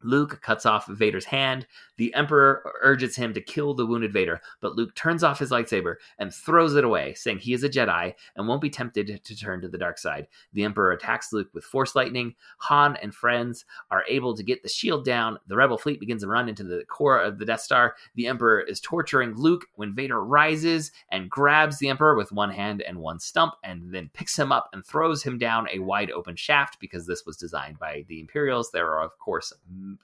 [0.03, 1.67] Luke cuts off Vader's hand.
[1.97, 5.97] The Emperor urges him to kill the wounded Vader, but Luke turns off his lightsaber
[6.19, 9.61] and throws it away, saying he is a Jedi and won't be tempted to turn
[9.61, 10.29] to the dark side.
[10.53, 12.35] The Emperor attacks Luke with Force lightning.
[12.59, 15.39] Han and friends are able to get the shield down.
[15.47, 17.97] The Rebel fleet begins to run into the core of the Death Star.
[18.15, 22.83] The Emperor is torturing Luke when Vader rises and grabs the Emperor with one hand
[22.83, 26.37] and one stump, and then picks him up and throws him down a wide open
[26.37, 28.71] shaft because this was designed by the Imperials.
[28.71, 29.53] There are, of course,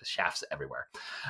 [0.02, 0.86] shafts everywhere.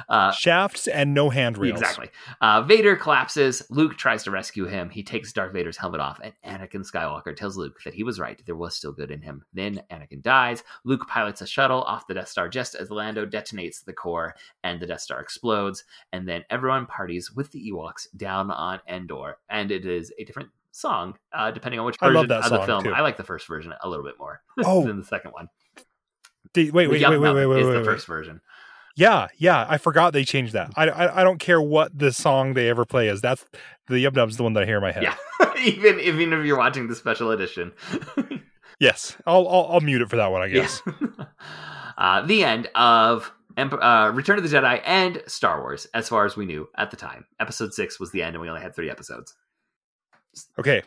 [0.09, 1.81] Uh, Shafts and no handrails.
[1.81, 2.09] Exactly.
[2.41, 3.63] Uh, Vader collapses.
[3.71, 4.91] Luke tries to rescue him.
[4.91, 8.41] He takes Darth Vader's helmet off, and Anakin Skywalker tells Luke that he was right.
[8.47, 9.45] There was still good in him.
[9.53, 10.63] Then Anakin dies.
[10.85, 14.81] Luke pilots a shuttle off the Death Star just as Lando detonates the core, and
[14.81, 15.85] the Death Star explodes.
[16.13, 20.51] And then everyone parties with the Ewoks down on Endor, and it is a different
[20.73, 22.83] song uh, depending on which version of the film.
[22.83, 22.93] too.
[22.93, 24.85] I like the first version a little bit more Oh.
[24.85, 25.49] than the second one.
[26.55, 28.41] The- wait, wait, wait, wait, wait, wait, is wait, the first version.
[28.97, 29.67] Yeah, yeah.
[29.69, 30.71] I forgot they changed that.
[30.77, 33.21] I, I, I don't care what the song they ever play is.
[33.21, 33.45] That's
[33.89, 35.03] the Yub Nub's the one that I hear in my head.
[35.03, 35.17] Yeah,
[35.65, 37.73] even even if you're watching the special edition.
[38.81, 40.43] Yes, I'll, I'll I'll mute it for that one.
[40.43, 40.83] I guess.
[40.87, 41.25] Yeah.
[41.99, 46.37] uh, the end of uh, Return of the Jedi and Star Wars, as far as
[46.37, 47.25] we knew at the time.
[47.39, 49.35] Episode six was the end, and we only had three episodes.
[50.59, 50.83] Okay.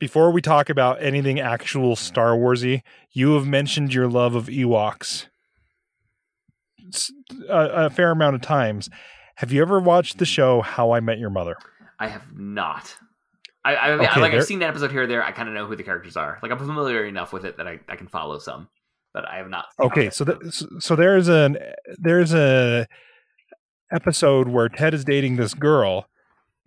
[0.00, 2.82] Before we talk about anything actual Star Warsy,
[3.12, 5.26] you have mentioned your love of Ewoks
[7.48, 8.88] a fair amount of times.
[9.36, 11.56] Have you ever watched the show How I Met Your Mother?
[11.98, 12.96] I have not.
[13.64, 15.22] I, I, okay, I like I've seen an episode here or there.
[15.22, 16.38] I kind of know who the characters are.
[16.42, 18.68] Like I'm familiar enough with it that I, I can follow some,
[19.12, 19.66] but I have not.
[19.78, 20.24] seen Okay, so
[20.78, 21.58] so there's an
[21.98, 22.86] there's a
[23.92, 26.08] episode where Ted is dating this girl,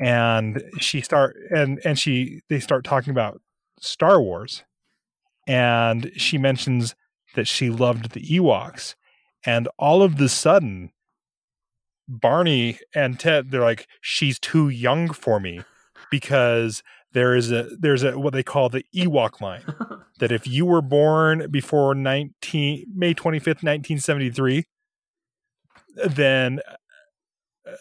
[0.03, 3.41] and she start and and she they start talking about
[3.79, 4.63] Star Wars,
[5.47, 6.93] and she mentions
[7.35, 8.95] that she loved the Ewoks,
[9.45, 10.91] and all of the sudden,
[12.07, 15.61] Barney and Ted they're like, she's too young for me,
[16.11, 19.63] because there is a there's a what they call the Ewok line
[20.19, 24.65] that if you were born before 19 May 25th 1973
[25.95, 26.59] then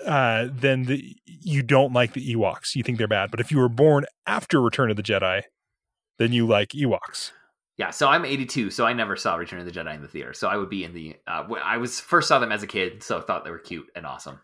[0.06, 3.58] uh then the, you don't like the Ewoks you think they're bad but if you
[3.58, 5.42] were born after Return of the Jedi
[6.18, 7.32] then you like Ewoks
[7.78, 10.34] Yeah, so I'm 82, so I never saw Return of the Jedi in the theater.
[10.34, 11.16] So I would be in the.
[11.26, 14.06] Uh, I was first saw them as a kid, so thought they were cute and
[14.06, 14.38] awesome.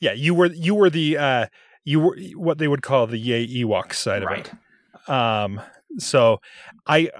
[0.00, 1.46] yeah you were you were the uh
[1.84, 4.52] you were what they would call the yay Ewok side of right.
[5.06, 5.60] it um
[5.98, 6.40] so
[6.86, 7.10] i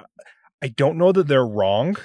[0.63, 1.97] i don't know that they're wrong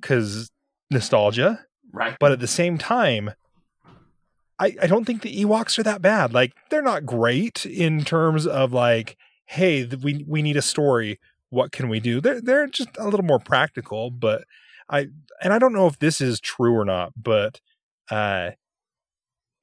[0.00, 0.50] because
[0.90, 2.16] nostalgia Right.
[2.20, 3.32] but at the same time
[4.62, 6.32] I, I don't think the ewoks are that bad.
[6.32, 11.18] Like they're not great in terms of like hey we we need a story.
[11.50, 12.20] What can we do?
[12.20, 14.44] They're they're just a little more practical but
[14.88, 15.08] i
[15.42, 17.60] and i don't know if this is true or not but
[18.10, 18.50] uh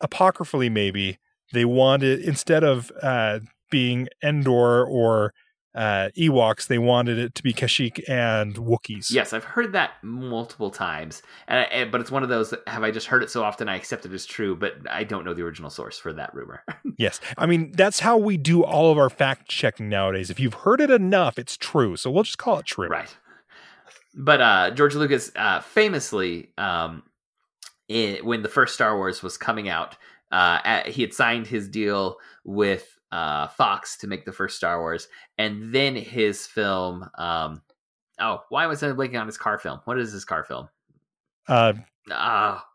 [0.01, 1.17] apocryphally maybe
[1.53, 5.33] they wanted instead of uh being endor or
[5.75, 10.71] uh ewoks they wanted it to be kashyyyk and wookiees Yes, I've heard that multiple
[10.71, 12.49] times, and, I- and but it's one of those.
[12.49, 15.03] That, have I just heard it so often I accept it as true, but I
[15.03, 16.63] don't know the original source for that rumor.
[16.97, 17.21] Yes.
[17.37, 20.29] I mean, that's how we do all of our fact checking nowadays.
[20.29, 21.95] If you've heard it enough, it's true.
[21.95, 22.89] So we'll just call it true.
[22.89, 23.15] Right.
[24.15, 27.03] But uh, George Lucas uh, famously, um,
[27.87, 29.95] when the first Star Wars was coming out,
[30.31, 34.79] uh, at, he had signed his deal with uh, Fox to make the first Star
[34.79, 37.09] Wars, and then his film.
[37.17, 37.61] Um,
[38.19, 39.79] oh, why was I suddenly blanking on his car film?
[39.85, 40.69] What is his car film?
[41.47, 41.73] Uh,
[42.11, 42.65] Ah,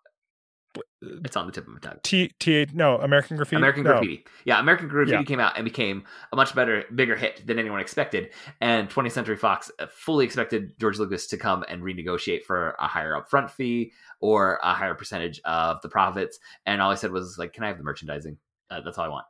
[1.24, 1.98] it's on the tip of my tongue.
[2.02, 3.56] T T no American Graffiti.
[3.56, 3.90] American No.
[3.92, 4.24] Graffiti.
[4.44, 5.22] Yeah, American Graffiti Yeah.
[5.22, 8.30] came out and became a much better, bigger hit than anyone expected.
[8.60, 12.86] And 20th Century Fox uh, fully expected George Lucas to come and renegotiate for a
[12.88, 16.38] higher upfront fee or a higher percentage of the profits.
[16.66, 18.36] And all I said was like, "Can I have the merchandising?
[18.70, 19.26] Uh, that's all I want."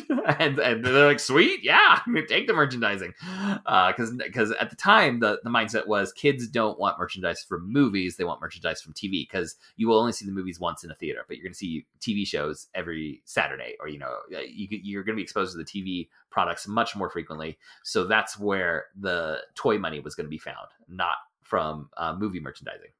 [0.40, 3.14] and, and they're like, "Sweet, yeah, take the merchandising."
[3.64, 8.16] Because because at the time the the mindset was kids don't want merchandise from movies;
[8.16, 10.94] they want merchandise from TV because you will only see the movies once in a
[10.96, 14.66] theater, but you're going to see TV shows every Saturday, or you know, uh, you,
[14.70, 17.56] you're going to be exposed to the TV products much more frequently.
[17.84, 22.40] So that's where the toy money was going to be found, not from uh, movie
[22.40, 22.90] merchandising.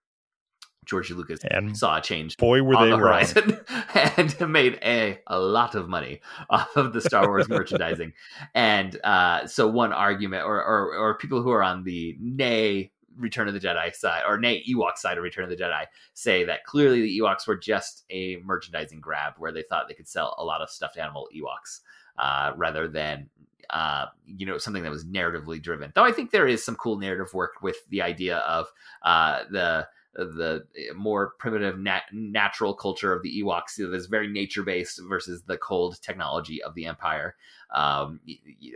[0.87, 3.13] George Lucas And saw a change boy, were on they the wrong.
[3.13, 3.61] horizon
[4.39, 8.13] and made a, a lot of money off of the Star Wars merchandising.
[8.55, 13.49] And uh, so one argument, or, or or people who are on the nay Return
[13.49, 16.65] of the Jedi side, or nay Ewok side of Return of the Jedi, say that
[16.65, 20.45] clearly the Ewoks were just a merchandising grab where they thought they could sell a
[20.45, 21.81] lot of stuffed animal Ewoks
[22.19, 23.29] uh, rather than
[23.71, 25.93] uh, you know something that was narratively driven.
[25.95, 28.67] Though I think there is some cool narrative work with the idea of
[29.03, 34.63] uh, the the more primitive nat- natural culture of the Ewoks know, that's very nature
[34.63, 37.37] based versus the cold technology of the Empire.
[37.75, 38.21] Um,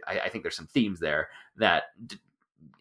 [0.07, 2.19] I, I think there's some themes there that d-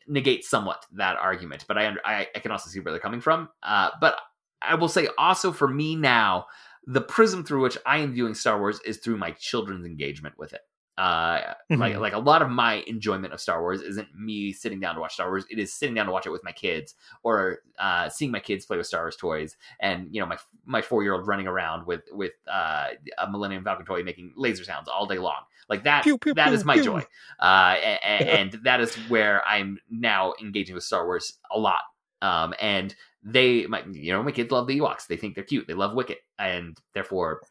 [0.07, 3.21] negate somewhat that argument, but I, under- I I can also see where they're coming
[3.21, 3.49] from.
[3.63, 4.19] Uh, but
[4.61, 6.47] I will say also for me now,
[6.85, 10.53] the prism through which I am viewing Star Wars is through my children's engagement with
[10.53, 10.61] it.
[10.99, 12.01] Uh, like Mhm.
[12.01, 15.13] like a lot of my enjoyment of Star Wars isn't me sitting down to watch
[15.13, 15.45] Star Wars.
[15.49, 18.65] It is sitting down to watch it with my kids or uh, seeing my kids
[18.65, 21.87] play with Star Wars toys, and you know my my four year old running around
[21.87, 25.41] with with uh, a Millennium Falcon toy making laser sounds all day long.
[25.69, 27.05] Like that Pew, pew, that pew, is my joy,
[27.39, 31.83] uh, and, and that is where I'm now engaging with Star Wars a lot.
[32.21, 35.07] Um, and they, my you know, my kids love the Ewoks.
[35.07, 35.65] They think they're cute.
[35.65, 37.41] They love Wicket, and therefore,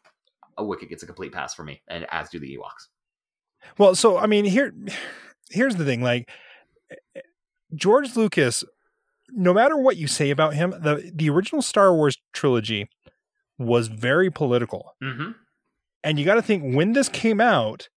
[0.58, 2.88] a Wicket gets a complete pass for me, and as do the Ewoks.
[3.78, 4.72] Well, so I mean, here,
[5.50, 6.28] here's the thing: like
[7.74, 8.64] George Lucas,
[9.30, 12.88] no matter what you say about him, the the original Star Wars trilogy
[13.58, 15.32] was very political, Mm-hmm.
[16.04, 17.88] and you got to think when this came out,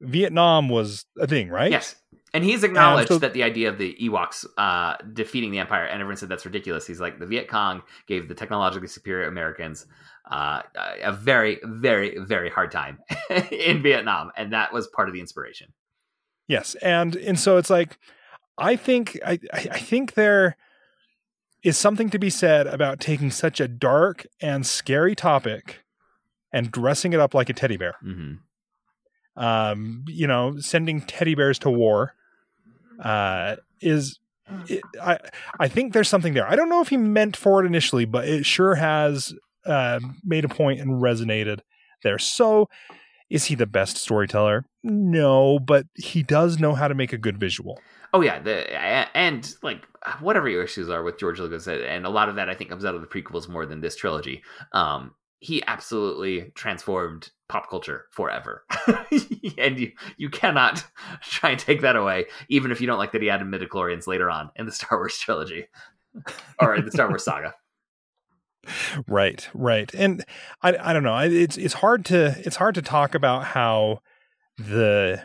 [0.00, 1.70] Vietnam was a thing, right?
[1.70, 1.96] Yes.
[2.34, 6.00] And he's acknowledged so- that the idea of the Ewoks uh, defeating the Empire, and
[6.02, 6.86] everyone said that's ridiculous.
[6.86, 9.86] He's like, the Viet Cong gave the technologically superior Americans
[10.30, 10.62] uh,
[11.02, 12.98] a very, very, very hard time
[13.50, 15.72] in Vietnam, and that was part of the inspiration.
[16.48, 17.98] Yes, and and so it's like
[18.58, 20.56] I think I I think there
[21.62, 25.84] is something to be said about taking such a dark and scary topic
[26.52, 27.96] and dressing it up like a teddy bear.
[28.00, 28.34] hmm
[29.36, 32.14] Um, you know, sending teddy bears to war
[33.00, 34.18] uh, is.
[34.68, 35.18] It, I
[35.58, 36.48] I think there's something there.
[36.48, 39.34] I don't know if he meant for it initially, but it sure has
[39.66, 41.60] uh, made a point and resonated
[42.02, 42.18] there.
[42.18, 42.68] So,
[43.30, 44.64] is he the best storyteller?
[44.82, 47.80] No, but he does know how to make a good visual.
[48.12, 48.70] Oh yeah, the
[49.16, 49.86] and like
[50.20, 52.84] whatever your issues are with George Lucas, and a lot of that I think comes
[52.84, 54.42] out of the prequels more than this trilogy.
[54.72, 58.64] Um, he absolutely transformed pop culture forever.
[59.58, 60.84] and you you cannot
[61.22, 64.30] try and take that away, even if you don't like that he added midichlorians later
[64.30, 65.66] on in the Star Wars trilogy
[66.60, 67.54] or in the Star Wars saga.
[69.06, 70.24] Right, right, and
[70.62, 71.18] I I don't know.
[71.18, 74.00] It's it's hard to it's hard to talk about how
[74.58, 75.22] the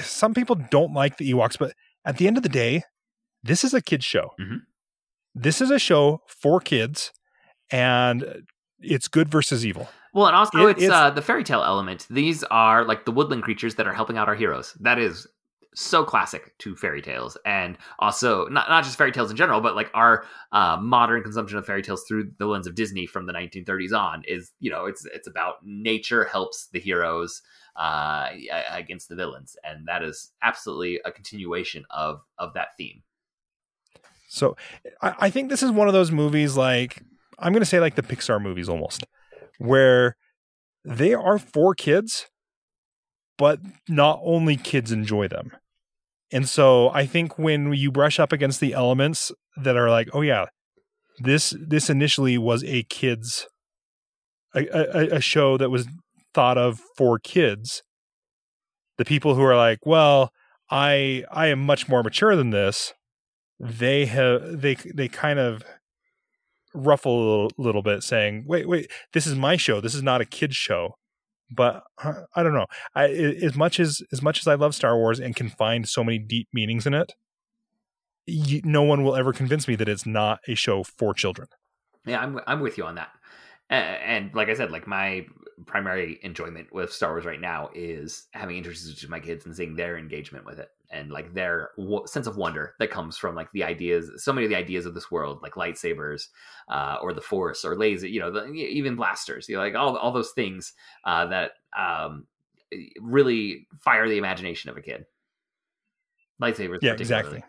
[0.00, 2.82] some people don't like the Ewoks, but at the end of the day,
[3.42, 4.30] this is a kids show.
[4.40, 4.56] Mm-hmm.
[5.34, 7.12] This is a show for kids,
[7.70, 8.42] and
[8.80, 9.88] it's good versus evil.
[10.14, 12.06] Well, and also it, it's, it's uh, the fairy tale element.
[12.08, 14.74] These are like the woodland creatures that are helping out our heroes.
[14.80, 15.26] That is
[15.76, 19.76] so classic to fairy tales, and also not not just fairy tales in general, but
[19.76, 23.32] like our uh, modern consumption of fairy tales through the lens of Disney from the
[23.32, 27.42] 1930s on is you know it's it's about nature helps the heroes
[27.76, 28.30] uh,
[28.70, 33.02] against the villains, and that is absolutely a continuation of of that theme.
[34.28, 34.56] So
[35.02, 37.02] I, I think this is one of those movies like
[37.38, 39.04] I'm to say like the Pixar movies almost,
[39.58, 40.16] where
[40.86, 42.28] they are for kids,
[43.36, 45.52] but not only kids enjoy them.
[46.32, 50.22] And so I think when you brush up against the elements that are like, oh
[50.22, 50.46] yeah,
[51.18, 53.46] this this initially was a kids
[54.54, 55.86] a, a, a show that was
[56.34, 57.82] thought of for kids.
[58.98, 60.30] The people who are like, well,
[60.70, 62.92] I I am much more mature than this.
[63.60, 65.62] They have they they kind of
[66.74, 69.80] ruffle a little, little bit, saying, "Wait, wait, this is my show.
[69.80, 70.96] This is not a kids show."
[71.50, 72.66] But I don't know.
[72.94, 76.02] I as much as as much as I love Star Wars and can find so
[76.02, 77.12] many deep meanings in it,
[78.26, 81.48] you, no one will ever convince me that it's not a show for children.
[82.04, 83.10] Yeah, I'm I'm with you on that.
[83.70, 85.26] And, and like I said, like my
[85.66, 89.96] primary enjoyment with Star Wars right now is having introduced my kids and seeing their
[89.96, 93.64] engagement with it and like their w- sense of wonder that comes from like the
[93.64, 96.28] ideas, so many of the ideas of this world, like lightsabers,
[96.68, 99.96] uh, or the Force, or laser, you know, the, even blasters, you know, like all
[99.96, 100.72] all those things
[101.04, 102.26] uh, that um,
[103.00, 105.06] really fire the imagination of a kid.
[106.40, 107.42] Lightsabers, yeah, exactly,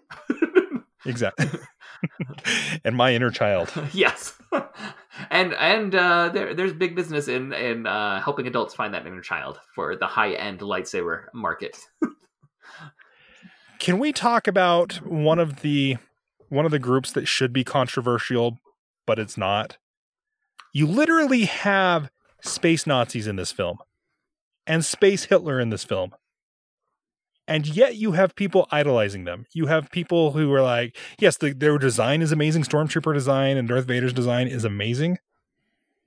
[1.05, 1.47] exactly.
[2.85, 3.71] and my inner child.
[3.93, 4.37] yes,
[5.29, 9.21] and and uh, there, there's big business in in uh, helping adults find that inner
[9.21, 11.77] child for the high end lightsaber market.
[13.79, 15.97] Can we talk about one of the
[16.49, 18.59] one of the groups that should be controversial,
[19.05, 19.77] but it's not?
[20.73, 22.09] You literally have
[22.41, 23.79] space Nazis in this film
[24.65, 26.11] and space Hitler in this film.
[27.47, 29.45] And yet you have people idolizing them.
[29.53, 32.63] You have people who are like, yes, the, their design is amazing.
[32.63, 35.19] Stormtrooper design and Darth Vader's design is amazing.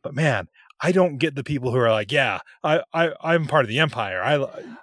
[0.03, 0.49] But man,
[0.83, 3.79] I don't get the people who are like, yeah, I, I I'm part of the
[3.79, 4.23] Empire.
[4.23, 4.37] I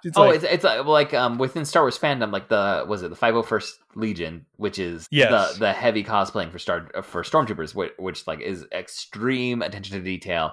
[0.04, 3.02] it's oh, like, it's it's like, like um within Star Wars fandom, like the was
[3.02, 5.54] it the 501st Legion, which is yes.
[5.54, 10.02] the the heavy cosplaying for star for stormtroopers, which, which like is extreme attention to
[10.02, 10.52] detail,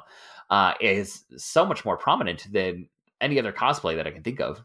[0.50, 2.88] uh, is so much more prominent than
[3.22, 4.64] any other cosplay that I can think of.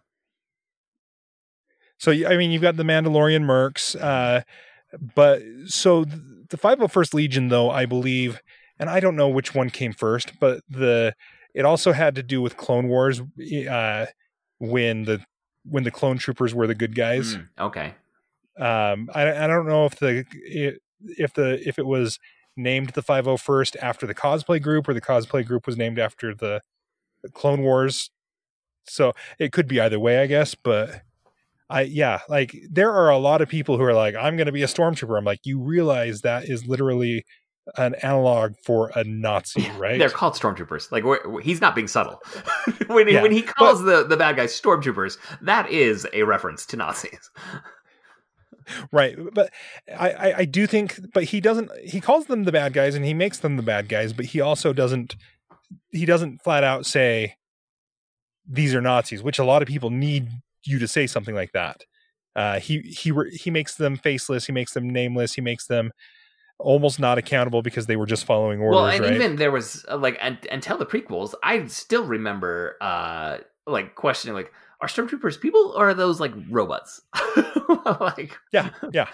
[2.01, 4.43] So I mean, you've got the Mandalorian mercs, uh,
[5.15, 8.41] but so the 501st Legion, though I believe
[8.81, 11.15] and I don't know which one came first, but the
[11.55, 14.07] it also had to do with Clone Wars uh,
[14.59, 15.21] when the
[15.65, 17.37] when the clone troopers were the good guys.
[17.37, 17.95] Mm, okay.
[18.59, 20.25] Um, I I don't know if the
[21.03, 22.19] if the if it was
[22.57, 26.61] named the 501st after the cosplay group or the cosplay group was named after the,
[27.23, 28.11] the Clone Wars.
[28.87, 31.03] So it could be either way, I guess, but
[31.71, 34.53] I yeah, like there are a lot of people who are like I'm going to
[34.53, 35.17] be a stormtrooper.
[35.17, 37.25] I'm like you realize that is literally
[37.77, 39.99] an analog for a Nazi, right?
[39.99, 40.91] They're called stormtroopers.
[40.91, 41.05] Like
[41.45, 42.21] he's not being subtle
[42.89, 45.17] when he, yeah, when he calls but, the the bad guys stormtroopers.
[45.43, 47.31] That is a reference to Nazis.
[48.93, 49.53] right, but
[49.97, 51.71] I, I I do think, but he doesn't.
[51.85, 54.41] He calls them the bad guys, and he makes them the bad guys, but he
[54.41, 55.15] also doesn't.
[55.91, 57.37] He doesn't flat out say
[58.49, 60.29] these are Nazis, which a lot of people need
[60.65, 61.85] you to say something like that.
[62.37, 64.47] Uh, he he he makes them faceless.
[64.47, 65.35] He makes them nameless.
[65.35, 65.93] He makes them
[66.59, 68.77] almost not accountable because they were just following orders.
[68.77, 69.15] Well, and right?
[69.15, 74.35] even there was uh, like and, until the prequels, I still remember uh like questioning
[74.35, 77.01] like are stormtroopers people or are those like robots?
[78.01, 79.09] like yeah, yeah.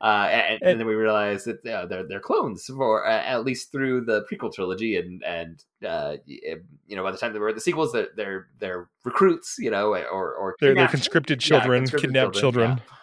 [0.00, 3.72] Uh, and, and, then we realized that yeah, they're they're clones for uh, at least
[3.72, 7.60] through the prequel trilogy, and and uh, you know by the time they were the
[7.60, 12.08] sequels, they're they're, they're recruits, you know, or or they're, they're conscripted children, yeah, conscripted
[12.08, 12.68] kidnapped children.
[12.68, 12.88] children.
[12.88, 12.96] Yeah.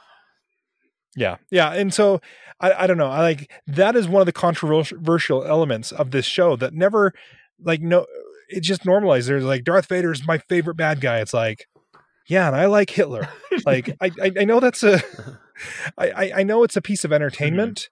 [1.16, 2.22] Yeah, yeah, and so
[2.60, 3.10] I, I don't know.
[3.10, 7.12] I like that is one of the controversial elements of this show that never,
[7.60, 8.06] like, no,
[8.50, 9.28] it just normalized.
[9.28, 11.20] There's like Darth Vader is my favorite bad guy.
[11.20, 11.68] It's like,
[12.28, 13.30] yeah, and I like Hitler.
[13.66, 15.02] like, I, I, I know that's a,
[15.98, 17.90] I, I know it's a piece of entertainment,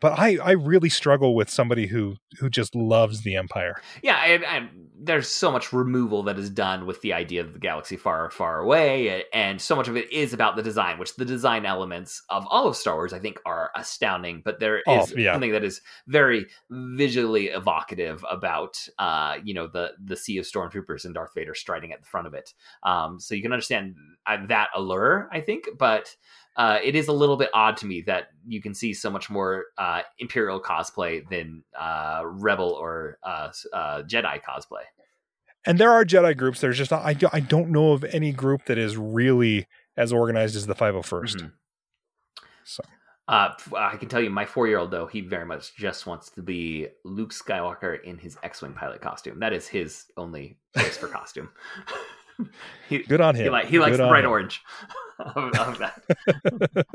[0.00, 3.74] but I I really struggle with somebody who who just loves the Empire.
[4.02, 4.68] Yeah, and, and
[5.00, 8.58] there's so much removal that is done with the idea of the galaxy far, far
[8.60, 12.44] away, and so much of it is about the design, which the design elements of
[12.48, 14.42] all of Star Wars, I think, are astounding.
[14.44, 15.32] But there is Oh, yeah.
[15.34, 21.04] something that is very visually evocative about, uh, you know, the the sea of stormtroopers
[21.04, 22.54] and Darth Vader striding at the front of it.
[22.84, 23.94] Um, so you can understand
[24.26, 26.14] uh, that allure, I think, but.
[26.58, 29.30] Uh, it is a little bit odd to me that you can see so much
[29.30, 34.82] more uh, Imperial cosplay than uh, Rebel or uh, uh, Jedi cosplay.
[35.64, 36.60] And there are Jedi groups.
[36.60, 40.56] There's just not, I I don't know of any group that is really as organized
[40.56, 41.36] as the 501st.
[41.36, 41.52] Mhm.
[42.64, 42.82] So
[43.28, 46.88] Uh, I can tell you, my four-year-old though, he very much just wants to be
[47.04, 49.38] Luke Skywalker in his X-wing pilot costume.
[49.40, 51.50] That is his only choice for costume.
[52.88, 53.44] he, good on him.
[53.44, 54.30] he, like, he likes Good the bright him.
[54.30, 54.60] orange
[55.18, 56.86] of, of that.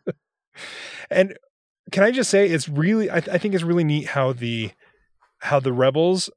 [1.10, 1.36] and
[1.92, 4.70] can I just say it's really I, I think it's really neat how the
[5.40, 6.30] how the rebels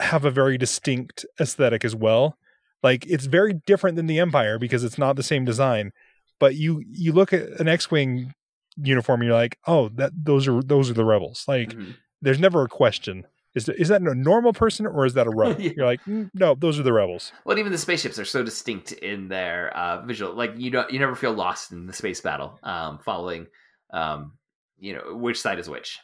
[0.00, 2.36] have a very distinct aesthetic as well.
[2.82, 5.92] Like it's very different than the Empire because it's not the same design.
[6.40, 8.32] But you you look at an X-wing
[8.76, 11.44] uniform, and you're like, oh, that those are those are the rebels.
[11.48, 11.96] Like Mhm.
[12.22, 13.26] there's never a question.
[13.58, 15.60] Is that, is that a normal person or is that a rebel?
[15.62, 15.72] Yeah.
[15.76, 17.32] You're like, "Mm, no, those are the rebels.
[17.44, 20.34] Well, even the spaceships are so distinct in their uh, visual.
[20.34, 23.46] Like you don't, you never feel lost in the space battle, um, following,
[23.92, 24.32] um,
[24.78, 25.98] you know, which side is which.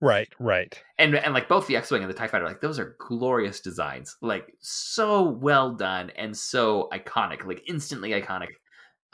[0.00, 0.82] Right, right.
[0.98, 4.16] and and like both the X-wing and the Tie Fighter, like those are glorious designs,
[4.20, 8.48] like so well done and so iconic, like instantly iconic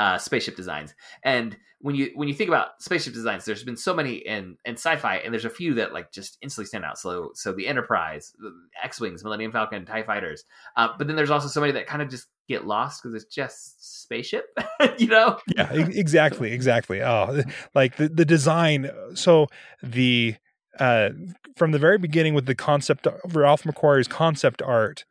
[0.00, 0.94] uh, spaceship designs.
[1.22, 4.74] And when you when you think about spaceship designs, there's been so many in in
[4.74, 6.98] sci-fi, and there's a few that like just instantly stand out.
[6.98, 8.50] So so the Enterprise, the
[8.82, 10.44] X-wings, Millennium Falcon, Tie Fighters,
[10.76, 13.32] uh, but then there's also so many that kind of just get lost because it's
[13.32, 14.46] just spaceship,
[14.98, 15.38] you know.
[15.54, 17.42] yeah exactly exactly oh
[17.74, 19.46] like the, the design so
[19.82, 20.34] the
[20.78, 21.10] uh
[21.56, 25.04] from the very beginning with the concept of ralph mcquarrie's concept art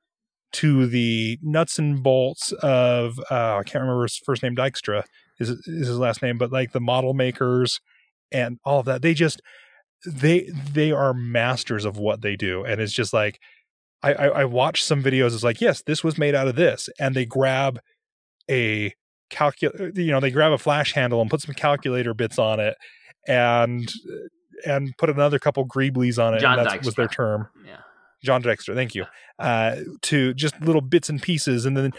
[0.52, 5.04] to the nuts and bolts of uh i can't remember his first name dykstra
[5.40, 7.80] is, is his last name but like the model makers
[8.32, 9.02] and all of that.
[9.02, 9.42] They just
[10.06, 13.38] they they are masters of what they do and it's just like
[14.02, 16.88] i i, I watched some videos it's like yes this was made out of this
[16.98, 17.82] and they grab
[18.50, 18.94] a
[19.30, 22.78] calcul you know they grab a flash handle and put some calculator bits on it
[23.28, 23.92] and
[24.66, 27.50] and put another couple greeblies on it John and that was their term.
[27.66, 27.78] Yeah.
[28.24, 29.06] John Dykstra thank you
[29.38, 31.92] uh to just little bits and pieces and then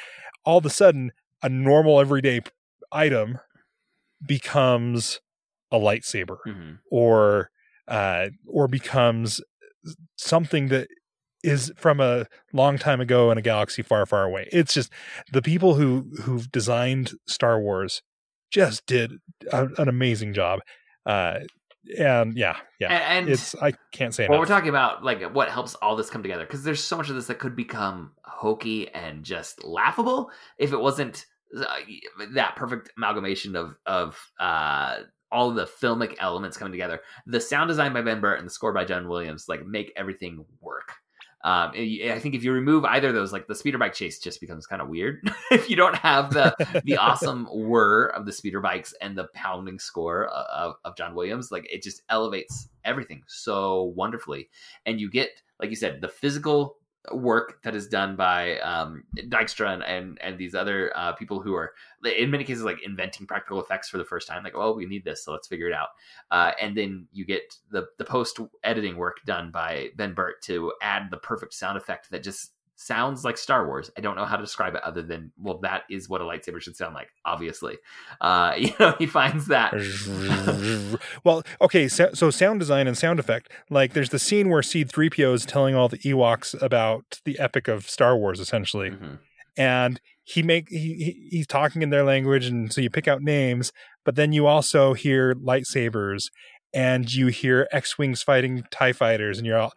[0.44, 1.12] all of a sudden
[1.42, 2.40] a normal everyday
[2.92, 3.38] item
[4.24, 5.20] becomes
[5.72, 7.50] a lightsaber hmm or
[7.88, 9.40] uh or becomes
[10.16, 10.88] something that
[11.42, 14.48] is from a long time ago in a galaxy far far away.
[14.52, 14.92] It's just
[15.32, 18.02] the people who who've designed star wars
[18.50, 19.12] just did
[19.52, 20.60] a, an amazing job
[21.06, 21.40] uh
[21.98, 25.22] and yeah yeah And, and it's i can't say well, enough we're talking about like
[25.34, 28.12] what helps all this come together because there's so much of this that could become
[28.24, 31.24] hokey and just laughable if it wasn't
[31.56, 31.64] uh,
[32.34, 34.98] that perfect amalgamation of of uh,
[35.32, 37.00] all the filmic elements coming together.
[37.26, 40.44] The sound design by Ben Burtt and the score by John Williams like make everything
[40.60, 40.94] work.
[41.42, 44.40] Um, I think if you remove either of those, like the speeder bike chase just
[44.40, 45.20] becomes kind of weird.
[45.50, 49.78] if you don't have the the awesome whir of the speeder bikes and the pounding
[49.78, 54.50] score of, of John Williams, like it just elevates everything so wonderfully.
[54.84, 56.76] And you get, like you said, the physical
[57.12, 61.54] work that is done by um, Dykstra and, and, and these other uh, people who
[61.54, 61.72] are,
[62.04, 64.44] in many cases, like inventing practical effects for the first time.
[64.44, 65.88] Like, oh, we need this, so let's figure it out.
[66.30, 70.72] Uh, and then you get the the post editing work done by Ben Burtt to
[70.82, 73.90] add the perfect sound effect that just sounds like Star Wars.
[73.96, 76.60] I don't know how to describe it other than well, that is what a lightsaber
[76.60, 77.08] should sound like.
[77.24, 77.76] Obviously,
[78.20, 79.72] uh, you know, he finds that.
[81.24, 83.50] well, okay, so, so sound design and sound effect.
[83.68, 87.88] Like, there's the scene where C3PO is telling all the Ewoks about the epic of
[87.88, 89.18] Star Wars, essentially, Mhm.
[89.56, 93.20] and he make he, he he's talking in their language, and so you pick out
[93.22, 93.72] names,
[94.04, 96.30] but then you also hear lightsabers,
[96.72, 99.72] and you hear X-wings fighting Tie fighters, and you're all,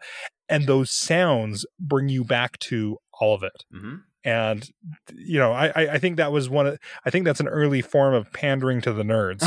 [0.48, 4.02] and those sounds bring you back to all of it Mhm.
[4.24, 4.70] and
[5.14, 7.80] you know I, I I think that was one of i think that's an early
[7.82, 9.42] form of pandering to the nerds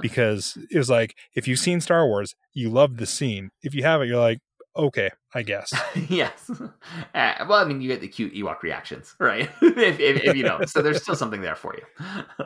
[0.02, 3.82] because it was like if you've seen star wars you love the scene if you
[3.82, 4.38] haven't you're like
[4.76, 5.72] okay i guess
[6.08, 6.48] yes.
[6.50, 6.66] Uh,
[7.48, 9.50] well, I mean, you get the cute Ewok reactions, right?
[9.60, 12.44] if, if, if you know, so there's still something there for you.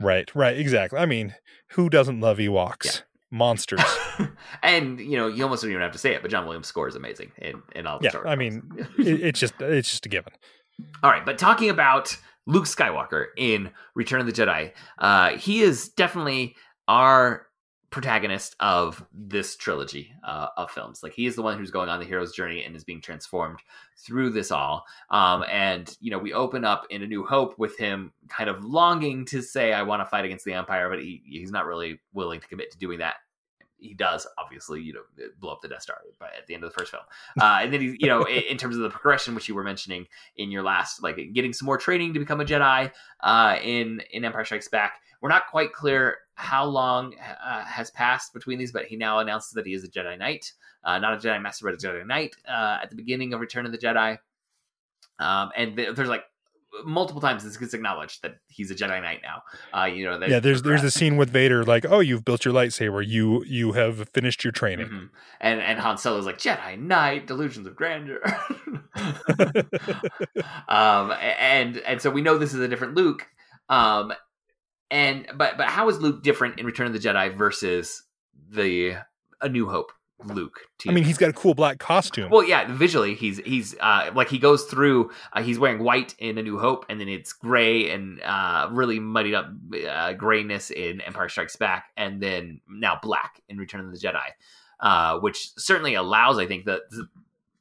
[0.00, 1.34] right right exactly i mean
[1.70, 3.00] who doesn't love ewoks Yeah.
[3.34, 3.82] Monsters
[4.62, 6.88] and you know, you almost don't even have to say it, but John Williams' score
[6.88, 9.90] is amazing in, in all the yeah Star Wars i mean it, it's just it's
[9.90, 10.32] just a given
[11.02, 12.16] All right, but talking about
[12.46, 16.56] Luke Skywalker in Return of the Jedi, uh, he is definitely
[16.88, 17.46] our
[17.94, 21.00] protagonist of this trilogy uh, of films.
[21.00, 23.60] Like he is the one who's going on the hero's journey and is being transformed
[24.04, 24.84] through this all.
[25.10, 28.64] Um, and you know, we open up in A New Hope with him kind of
[28.64, 32.00] longing to say, "I want to fight against the Empire," but he, he's not really
[32.12, 33.14] willing to commit to doing that.
[33.84, 35.02] He does obviously, you know,
[35.38, 37.02] blow up the Death Star by, at the end of the first film,
[37.40, 39.64] uh, and then he's, you know, in, in, terms of the progression, which you were
[39.64, 40.06] mentioning
[40.36, 44.24] in your last, like getting some more training to become a Jedi uh, in in
[44.24, 45.00] Empire Strikes Back.
[45.20, 49.52] We're not quite clear how long uh, has passed between these, but he now announces
[49.52, 50.52] that he is a Jedi Knight,
[50.84, 53.66] uh, not a Jedi Master, but a Jedi Knight uh, at the beginning of Return
[53.66, 54.18] of the Jedi.
[55.18, 56.24] Um, and th- there's like
[56.84, 59.42] multiple times this gets acknowledged that he's a Jedi Knight now.
[59.78, 60.40] Uh, you know, yeah.
[60.40, 63.06] There's there's a scene with Vader like, oh, you've built your lightsaber.
[63.06, 64.86] You you have finished your training.
[64.86, 65.06] Mm-hmm.
[65.40, 68.20] And and Han Solo's like Jedi Knight, delusions of grandeur.
[70.68, 73.26] um, and and so we know this is a different Luke.
[73.68, 74.12] Um,
[74.90, 78.02] and but but how is Luke different in Return of the Jedi versus
[78.50, 78.96] the
[79.40, 79.92] A New Hope
[80.26, 80.60] Luke?
[80.86, 82.30] I mean, he's got a cool black costume.
[82.30, 85.10] Well, yeah, visually he's he's uh, like he goes through.
[85.32, 88.98] Uh, he's wearing white in A New Hope, and then it's gray and uh, really
[88.98, 89.50] muddied up
[89.88, 94.28] uh, grayness in Empire Strikes Back, and then now black in Return of the Jedi,
[94.80, 96.80] uh, which certainly allows, I think, that.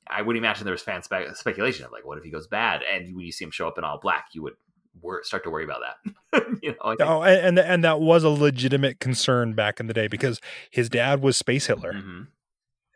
[0.05, 2.81] I would imagine there was fan spe- speculation of like, what if he goes bad?
[2.83, 4.53] And when you see him show up in all black, you would
[5.01, 6.45] wor- start to worry about that.
[6.61, 10.41] you know, oh, and and that was a legitimate concern back in the day because
[10.69, 12.21] his dad was Space Hitler, mm-hmm.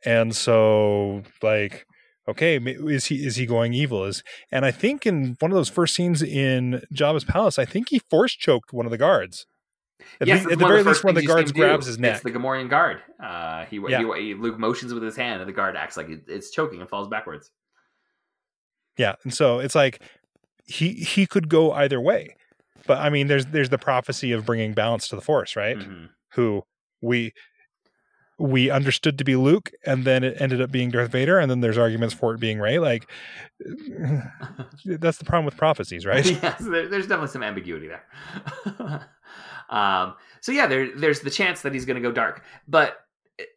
[0.07, 1.85] And so like,
[2.29, 4.05] okay, is he is he going evil?
[4.05, 7.89] Is and I think in one of those first scenes in Jabba's palace, I think
[7.89, 9.45] he force choked one of the guards.
[10.21, 11.89] At, yes, at the very least, one of the guards grabs do.
[11.89, 12.15] his neck.
[12.15, 13.01] It's the Gamorrean guard.
[13.21, 13.99] Uh, he, yeah.
[13.99, 16.89] he, he, Luke motions with his hand, and the guard acts like it's choking and
[16.89, 17.51] falls backwards.
[18.97, 20.01] Yeah, and so it's like
[20.65, 22.35] he he could go either way.
[22.85, 25.77] But I mean, there's there's the prophecy of bringing balance to the Force, right?
[25.77, 26.05] Mm-hmm.
[26.33, 26.63] Who
[27.01, 27.33] we
[28.39, 31.61] we understood to be Luke, and then it ended up being Darth Vader, and then
[31.61, 32.77] there's arguments for it being Rey.
[32.79, 33.09] Like
[34.85, 36.25] that's the problem with prophecies, right?
[36.43, 39.09] yes, there, there's definitely some ambiguity there.
[39.69, 42.97] um, so yeah, there there's the chance that he's going to go dark, but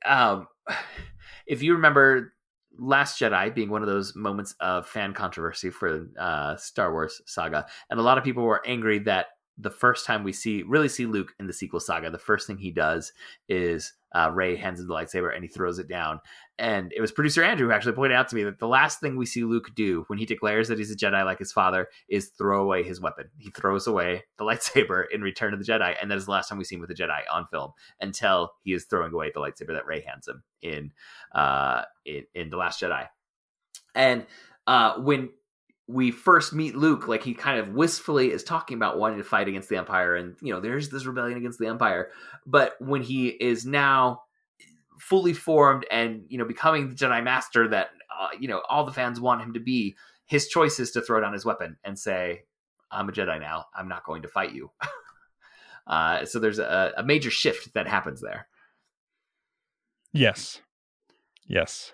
[0.07, 0.47] um,
[1.47, 2.33] if you remember
[2.79, 7.67] Last Jedi being one of those moments of fan controversy for uh, Star Wars saga,
[7.91, 9.27] and a lot of people were angry that
[9.59, 12.57] the first time we see really see Luke in the sequel saga, the first thing
[12.57, 13.13] he does
[13.47, 16.21] is uh, Rey hands him the lightsaber and he throws it down.
[16.59, 19.17] And it was producer Andrew who actually pointed out to me that the last thing
[19.17, 22.29] we see Luke do when he declares that he's a Jedi like his father is
[22.37, 23.31] throw away his weapon.
[23.39, 26.49] He throws away the lightsaber in Return of the Jedi, and that is the last
[26.49, 29.41] time we see him with a Jedi on film until he is throwing away the
[29.41, 30.93] lightsaber that Rey hands him in
[31.35, 33.07] uh, in, in the Last Jedi.
[33.95, 34.27] And
[34.67, 35.31] uh, when
[35.91, 39.49] we first meet Luke, like he kind of wistfully is talking about wanting to fight
[39.49, 42.11] against the Empire, and you know, there's this rebellion against the Empire.
[42.47, 44.23] But when he is now
[44.99, 47.89] fully formed and you know becoming the Jedi Master that
[48.19, 51.21] uh, you know all the fans want him to be, his choice is to throw
[51.21, 52.45] down his weapon and say,
[52.91, 53.67] "I'm a Jedi now.
[53.75, 54.71] I'm not going to fight you."
[55.89, 58.47] uh, so there's a, a major shift that happens there.
[60.13, 60.61] Yes.
[61.47, 61.93] Yes.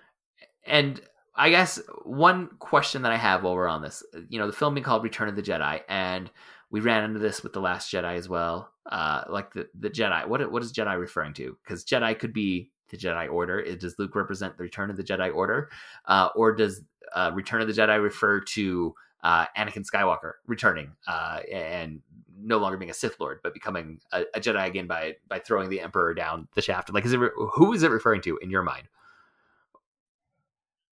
[0.65, 1.01] And
[1.37, 4.73] I guess one question that I have while we're on this, you know, the film
[4.73, 6.31] being called Return of the Jedi, and
[6.71, 8.71] we ran into this with the Last Jedi as well.
[8.85, 11.57] Uh, like the the Jedi, what what is Jedi referring to?
[11.63, 13.63] Because Jedi could be the Jedi Order.
[13.75, 15.69] Does Luke represent the Return of the Jedi Order,
[16.05, 16.81] uh, or does
[17.13, 22.01] uh, Return of the Jedi refer to uh, Anakin Skywalker returning uh, and
[22.39, 25.69] no longer being a Sith Lord, but becoming a, a, Jedi again by by throwing
[25.69, 26.91] the Emperor down the shaft?
[26.93, 28.87] Like, is it who is it referring to in your mind?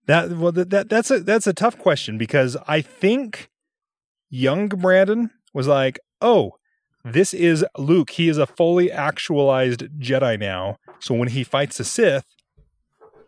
[0.08, 3.50] That well, that, that that's a that's a tough question because I think
[4.30, 6.54] young Branden was like, "Oh,
[7.06, 8.10] this is Luke.
[8.12, 10.78] He is a fully actualized Jedi now.
[11.00, 12.26] So when he fights a Sith,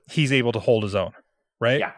[0.10, 1.12] he's able to hold his own,
[1.60, 1.80] right?
[1.80, 1.92] Yeah.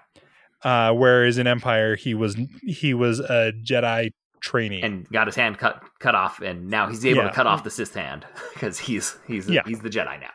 [0.62, 4.12] Uh, whereas in Empire, he was he was a Jedi
[4.42, 7.30] trainee and got his hand cut cut off, and now he's able yeah.
[7.30, 9.62] to cut off the Sith hand because he's he's yeah.
[9.66, 10.32] he's the Jedi now.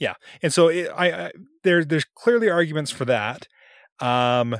[0.00, 1.32] Yeah, and so it, I, I
[1.62, 3.46] there there's clearly arguments for that.
[4.00, 4.56] Um,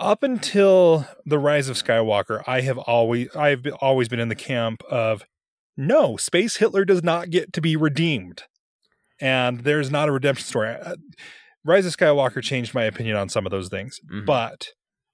[0.00, 4.34] up until the rise of Skywalker, I have always I've been, always been in the
[4.34, 5.24] camp of
[5.76, 8.42] no, Space Hitler does not get to be redeemed,
[9.20, 10.74] and there's not a redemption story.
[10.74, 10.96] Uh,
[11.64, 14.24] rise of Skywalker changed my opinion on some of those things, mm-hmm.
[14.24, 14.68] but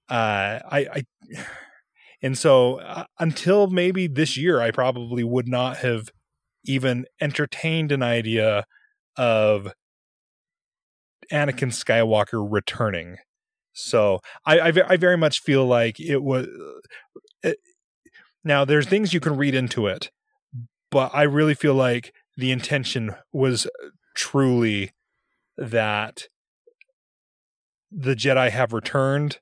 [0.08, 1.04] uh, I, I
[2.22, 6.08] and so uh, until maybe this year, I probably would not have
[6.64, 8.64] even entertained an idea
[9.20, 9.74] of
[11.30, 13.18] Anakin Skywalker returning.
[13.74, 16.46] So I, I, I very much feel like it was.
[16.46, 17.56] Uh, it,
[18.42, 20.10] now, there's things you can read into it,
[20.90, 23.66] but I really feel like the intention was
[24.16, 24.92] truly
[25.58, 26.28] that
[27.92, 29.38] the Jedi have returned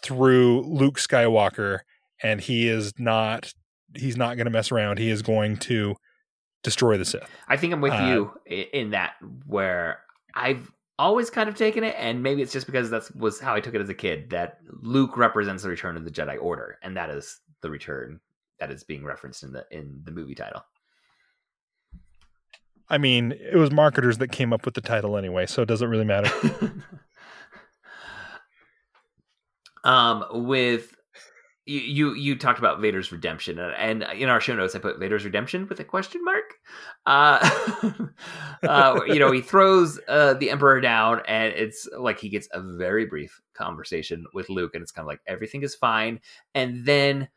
[0.00, 1.80] through Luke Skywalker
[2.22, 3.52] and he is not
[3.96, 4.98] he's not going to mess around.
[4.98, 5.96] He is going to
[6.62, 7.28] destroy the Sith.
[7.48, 9.14] I think I'm with uh, you in that
[9.46, 10.00] where
[10.34, 13.60] I've always kind of taken it, and maybe it's just because that was how I
[13.60, 14.30] took it as a kid.
[14.30, 18.20] That Luke represents the return of the Jedi Order, and that is the return
[18.60, 20.64] that is being referenced in the in the movie title.
[22.88, 25.88] I mean, it was marketers that came up with the title anyway, so it doesn't
[25.88, 26.30] really matter.
[29.84, 30.94] um, with
[31.64, 35.24] you, you you talked about Vader's redemption, and in our show notes, I put Vader's
[35.24, 36.51] redemption with a question mark.
[37.06, 37.50] Uh,
[38.68, 42.60] uh, you know, he throws uh, the Emperor down, and it's like he gets a
[42.60, 46.20] very brief conversation with Luke, and it's kind of like everything is fine.
[46.54, 47.28] And then,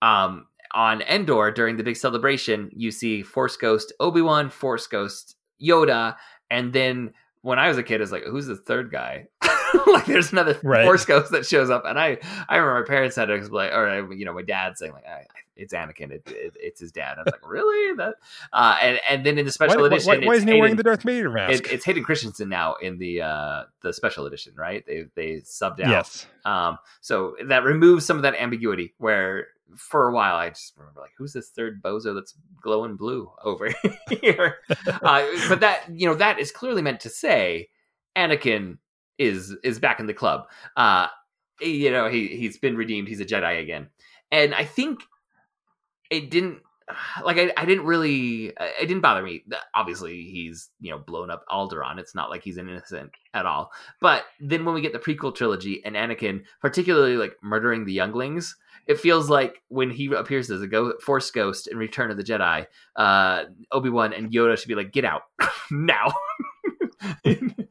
[0.00, 5.36] um, on Endor during the big celebration, you see Force Ghost Obi Wan, Force Ghost
[5.60, 6.16] Yoda,
[6.50, 9.26] and then when I was a kid, it's like, who's the third guy?
[9.86, 10.84] like there's another right.
[10.84, 12.18] force ghost that shows up, and I
[12.48, 15.04] I remember my parents had to explain, or you know, my dad saying like,
[15.56, 18.14] "It's Anakin, it, it, it's his dad." I was like, "Really?" That
[18.52, 20.76] uh, and and then in the special why, edition, why, why isn't he Hayden, wearing
[20.76, 21.64] the Darth Vader mask?
[21.64, 24.84] It, it's Hayden Christensen now in the uh the special edition, right?
[24.86, 25.90] They they subbed out.
[25.90, 26.26] Yes.
[26.44, 26.78] Um.
[27.00, 31.12] So that removes some of that ambiguity where for a while, I just remember like,
[31.16, 33.70] who's this third bozo that's glowing blue over
[34.20, 34.56] here?
[34.86, 37.68] uh, but that you know that is clearly meant to say
[38.16, 38.78] Anakin
[39.18, 40.46] is is back in the club.
[40.76, 41.08] Uh,
[41.60, 43.08] you know, he he's been redeemed.
[43.08, 43.88] He's a Jedi again,
[44.30, 45.00] and I think
[46.10, 46.60] it didn't
[47.24, 49.44] like I, I didn't really it didn't bother me.
[49.74, 51.98] Obviously he's you know blown up Alderaan.
[51.98, 53.70] It's not like he's innocent at all.
[54.00, 58.56] But then when we get the prequel trilogy and Anakin particularly like murdering the younglings
[58.86, 62.24] it feels like when he appears as a go- force ghost in Return of the
[62.24, 65.22] Jedi uh Obi-Wan and Yoda should be like get out
[65.70, 66.12] now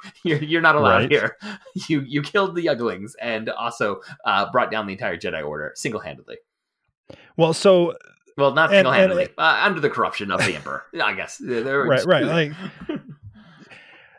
[0.23, 1.11] you're, you're not allowed right.
[1.11, 1.37] here.
[1.87, 6.01] You you killed the Younglings and also uh, brought down the entire Jedi Order single
[6.01, 6.37] handedly.
[7.37, 7.95] Well, so
[8.37, 11.41] well, not single handedly, uh, under the corruption of the Emperor, I guess.
[11.41, 12.23] right, right.
[12.25, 12.51] Like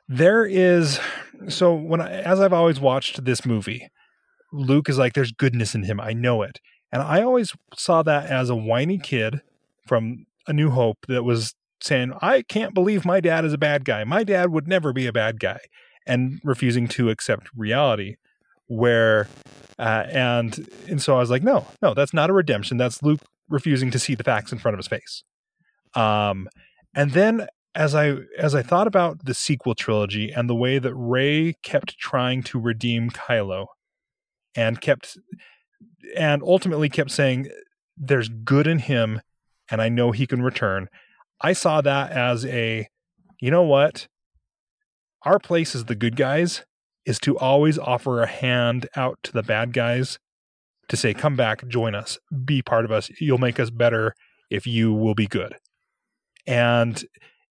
[0.08, 0.98] there is
[1.48, 3.88] so when I, as I've always watched this movie,
[4.52, 6.00] Luke is like, "There's goodness in him.
[6.00, 6.58] I know it,"
[6.90, 9.40] and I always saw that as a whiny kid
[9.86, 13.84] from A New Hope that was saying, I can't believe my dad is a bad
[13.84, 14.04] guy.
[14.04, 15.60] My dad would never be a bad guy,
[16.06, 18.16] and refusing to accept reality.
[18.68, 19.28] Where,
[19.78, 22.78] uh, and and so I was like, no, no, that's not a redemption.
[22.78, 25.24] That's Luke refusing to see the facts in front of his face.
[25.94, 26.48] Um,
[26.94, 30.94] and then as I as I thought about the sequel trilogy and the way that
[30.94, 33.66] Rey kept trying to redeem Kylo,
[34.54, 35.16] and kept
[36.16, 37.48] and ultimately kept saying,
[37.96, 39.20] "There's good in him,
[39.70, 40.88] and I know he can return."
[41.42, 42.88] I saw that as a,
[43.40, 44.06] you know what?
[45.24, 46.64] Our place as the good guys
[47.04, 50.18] is to always offer a hand out to the bad guys
[50.88, 53.10] to say, come back, join us, be part of us.
[53.20, 54.14] You'll make us better
[54.50, 55.56] if you will be good.
[56.46, 57.04] And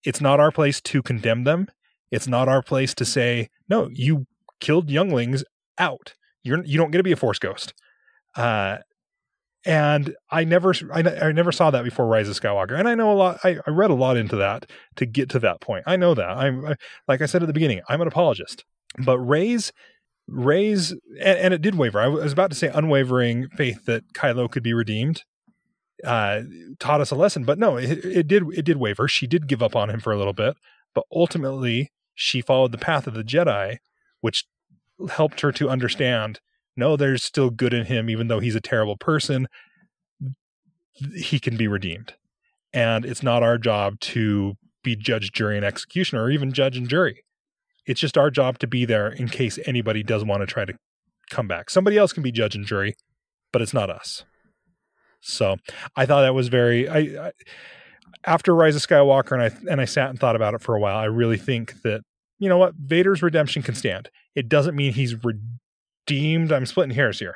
[0.04, 1.68] it's not our place to condemn them.
[2.12, 4.26] It's not our place to say, no, you
[4.60, 5.44] killed younglings
[5.78, 6.14] out.
[6.44, 7.74] You're you don't get to be a force ghost.
[8.36, 8.78] Uh,
[9.66, 13.12] and I never I, I, never saw that before Rise of Skywalker, and I know
[13.12, 13.40] a lot.
[13.44, 15.84] I, I read a lot into that to get to that point.
[15.86, 16.30] I know that.
[16.30, 16.76] I'm I,
[17.08, 17.82] like I said at the beginning.
[17.88, 18.66] I'm an apologist,
[18.98, 19.72] but Rey's
[20.28, 22.00] Rey's and, and, it did waver.
[22.00, 25.24] I was about to say unwavering faith that Kylo could be redeemed
[26.04, 26.42] uh,
[26.80, 29.08] taught us a lesson, but no, it, it did it did waver.
[29.08, 30.56] She did give up on him for a little bit,
[30.94, 33.78] but ultimately she followed the path of the Jedi,
[34.22, 34.46] which
[35.10, 36.40] helped her to understand
[36.76, 39.48] no, there's still good in him, even though he's a terrible person.
[41.16, 42.14] He can be redeemed.
[42.74, 46.88] And it's not our job to be judge, jury, and executioner, or even judge and
[46.88, 47.24] jury.
[47.86, 50.74] It's just our job to be there in case anybody does want to try to
[51.30, 51.70] come back.
[51.70, 52.96] Somebody else can be judge and jury,
[53.52, 54.24] but it's not us.
[55.22, 55.58] So
[55.96, 56.88] I thought that was very.
[56.88, 57.32] I, I
[58.24, 60.80] after Rise of Skywalker, and I and I sat and thought about it for a
[60.80, 60.98] while.
[60.98, 62.02] I really think that
[62.40, 64.10] you know what Vader's redemption can stand.
[64.36, 65.40] It doesn't mean he's re-
[66.08, 66.52] redeemed.
[66.52, 67.36] I'm splitting hairs here.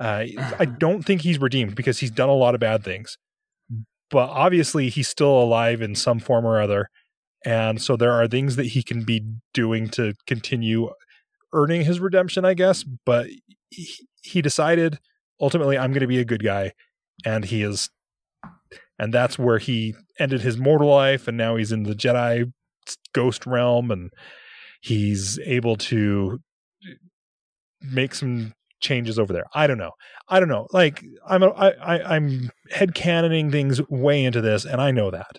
[0.00, 0.24] Uh,
[0.58, 3.18] I don't think he's redeemed because he's done a lot of bad things,
[4.10, 6.88] but obviously he's still alive in some form or other,
[7.44, 10.90] and so there are things that he can be doing to continue
[11.52, 12.82] earning his redemption, I guess.
[12.82, 13.28] But
[13.70, 14.98] he, he decided
[15.40, 16.72] ultimately, I'm going to be a good guy,
[17.24, 17.90] and he is,
[18.98, 22.52] and that's where he ended his mortal life, and now he's in the Jedi
[23.12, 24.10] ghost realm, and
[24.80, 26.40] he's able to
[27.92, 29.44] make some changes over there.
[29.54, 29.92] I don't know.
[30.28, 30.66] I don't know.
[30.72, 35.10] Like I'm a, I, I I'm head canoning things way into this, and I know
[35.10, 35.38] that.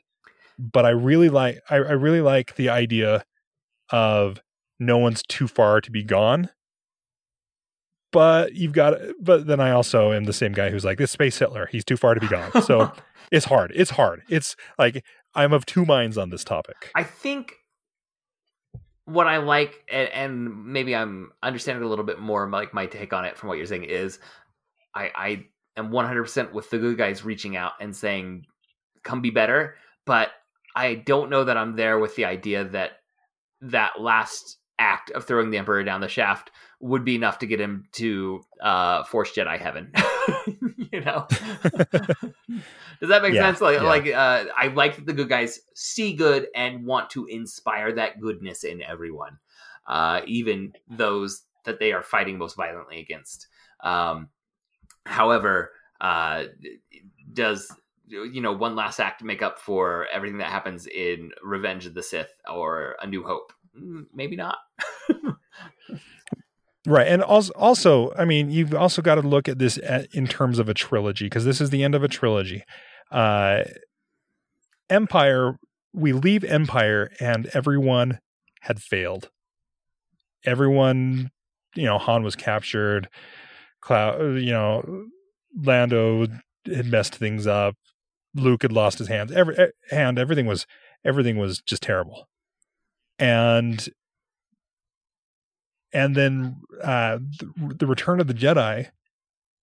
[0.57, 3.23] but I really like I, I really like the idea
[3.91, 4.39] of
[4.79, 6.49] no one's too far to be gone.
[8.11, 11.37] But you've got but then I also am the same guy who's like this space
[11.37, 12.61] Hitler, he's too far to be gone.
[12.61, 12.91] So
[13.31, 13.73] it's hard.
[13.75, 14.23] It's hard.
[14.29, 16.91] It's like I'm of two minds on this topic.
[16.95, 17.53] I think
[19.05, 23.13] what I like, and, and maybe I'm understanding a little bit more, like my take
[23.13, 24.19] on it from what you're saying is,
[24.93, 25.45] I, I
[25.77, 28.45] am 100% with the good guys reaching out and saying,
[29.03, 29.75] "Come be better,"
[30.05, 30.29] but
[30.75, 32.99] I don't know that I'm there with the idea that
[33.61, 36.51] that last act of throwing the emperor down the shaft
[36.81, 39.91] would be enough to get him to uh force jedi heaven
[40.91, 41.27] you know?
[42.99, 43.61] Does that make Yeah, sense?
[43.61, 43.81] Like yeah.
[43.81, 48.19] like uh i like that the good guys see good and want to inspire that
[48.21, 49.37] goodness in everyone
[49.87, 53.47] uh even those that they are fighting most violently against.
[53.81, 54.29] Um
[55.05, 55.71] however
[56.01, 56.45] uh
[57.33, 57.71] does
[58.07, 62.03] you know one last act make up for everything that happens in revenge of the
[62.03, 63.51] sith or a new hope?
[63.77, 64.57] Mm, maybe not
[66.85, 67.07] Right.
[67.07, 70.59] And also, also, I mean, you've also got to look at this at, in terms
[70.59, 72.63] of a trilogy because this is the end of a trilogy.
[73.11, 73.63] Uh,
[74.89, 75.57] Empire,
[75.93, 78.19] we leave Empire and everyone
[78.61, 79.29] had failed.
[80.45, 81.31] Everyone,
[81.75, 83.09] you know, Han was captured.
[83.81, 85.07] Cloud, you know,
[85.55, 86.27] Lando
[86.65, 87.75] had messed things up.
[88.35, 89.31] Luke had lost his hands.
[89.31, 90.67] Every eh, hand, everything was
[91.03, 92.27] everything was just terrible.
[93.17, 93.87] And
[95.95, 98.89] and then uh, the, the Return of the Jedi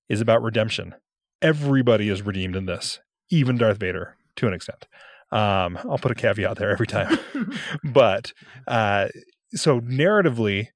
[0.09, 0.95] is about redemption.
[1.41, 4.87] Everybody is redeemed in this, even Darth Vader to an extent.
[5.31, 7.19] Um, I'll put a caveat there every time,
[7.85, 8.33] but
[8.67, 9.09] uh,
[9.55, 10.69] so narratively,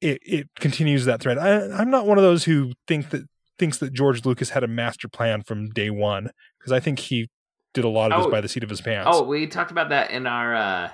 [0.00, 1.38] it, it continues that thread.
[1.38, 3.22] I, I'm not one of those who think that
[3.58, 7.28] thinks that George Lucas had a master plan from day one because I think he
[7.74, 8.22] did a lot of Oh.
[8.24, 9.08] this by the seat of his pants.
[9.12, 10.90] Oh, we talked about that in our uh,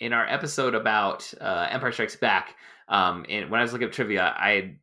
[0.00, 2.54] in our episode about uh, Empire Strikes Back.
[2.88, 4.76] Um, and when I was looking at trivia, I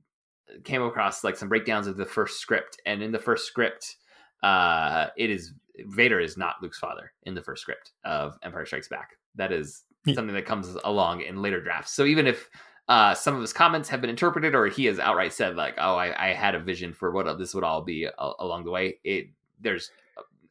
[0.64, 3.95] came across like some breakdowns of the first script, and in the first script,
[4.43, 5.53] uh, it is
[5.88, 9.12] Vader is not Luke's father in the first script of Empire Strikes Back.
[9.36, 9.84] That is
[10.14, 11.91] something that comes along in later drafts.
[11.93, 12.49] So even if
[12.88, 15.95] uh, some of his comments have been interpreted, or he has outright said like, "Oh,
[15.95, 18.99] I, I had a vision for what this would all be a- along the way,"
[19.03, 19.30] it
[19.60, 19.89] there's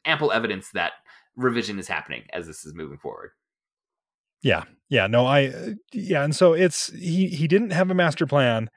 [0.03, 0.93] ample evidence that
[1.35, 3.31] revision is happening as this is moving forward.
[4.45, 8.27] Yeah, yeah, no, I, uh, yeah, and so it's he he didn't have a master
[8.27, 8.69] plan,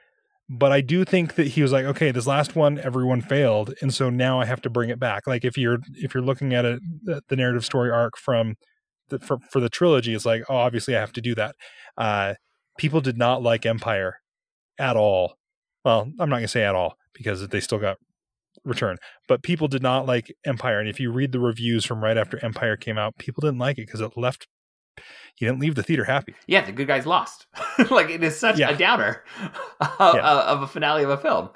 [0.49, 3.93] but I do think that he was like, okay, this last one, everyone failed, and
[3.93, 5.27] so now I have to bring it back.
[5.27, 8.55] Like if you're if you're looking at it, the, narrative story arc from
[9.11, 11.55] the for, for the trilogy, it's like, oh, obviously I have to do that.
[11.99, 12.35] Uh,
[12.79, 14.21] people did not like Empire
[14.79, 15.35] at all.
[15.85, 17.99] Well, I'm not gonna say at all because they still got
[18.65, 18.97] Return,
[19.29, 22.43] but people did not like Empire, and if you read the reviews from right after
[22.43, 24.49] Empire came out, people didn't like it because it left.
[25.39, 26.35] You didn't leave the theater happy.
[26.47, 27.47] Yeah, the good guys lost.
[27.91, 28.71] like it is such Yeah.
[28.71, 29.23] a downer
[29.81, 30.41] of, Yeah.
[30.41, 31.51] of a finale of a film.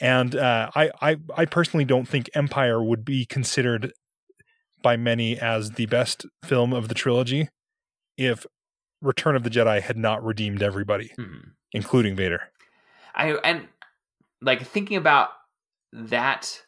[0.00, 3.92] and uh, I, I I personally don't think Empire would be considered
[4.82, 7.48] by many as the best film of the trilogy
[8.18, 8.44] if
[9.00, 11.52] Return of the Jedi had not redeemed everybody, Mhm.
[11.72, 12.50] including Vader.
[13.14, 13.68] I and
[14.40, 15.30] like thinking about
[15.92, 16.62] that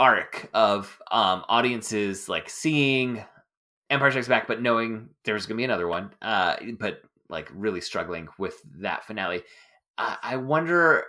[0.00, 3.24] arc of um audiences like seeing
[3.92, 8.28] Empire Strikes Back, but knowing there's gonna be another one, uh, but like really struggling
[8.38, 9.42] with that finale.
[9.98, 11.04] I, I wonder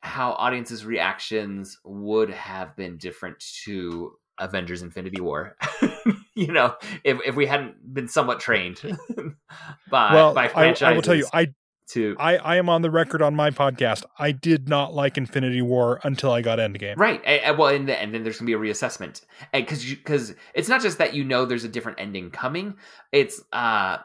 [0.00, 5.56] how audiences' reactions would have been different to Avengers: Infinity War.
[6.34, 8.80] you know, if if we hadn't been somewhat trained
[9.90, 11.52] by well, by I, I will tell you, I,
[11.92, 14.04] to I I am on the record on my podcast.
[14.18, 16.96] I did not like Infinity War until I got Endgame.
[16.96, 17.20] Right.
[17.24, 19.22] And, and- well, and, then- and then there's gonna be a reassessment,
[19.52, 22.74] because because it's not just that you know there's a different ending coming.
[23.12, 23.98] It's uh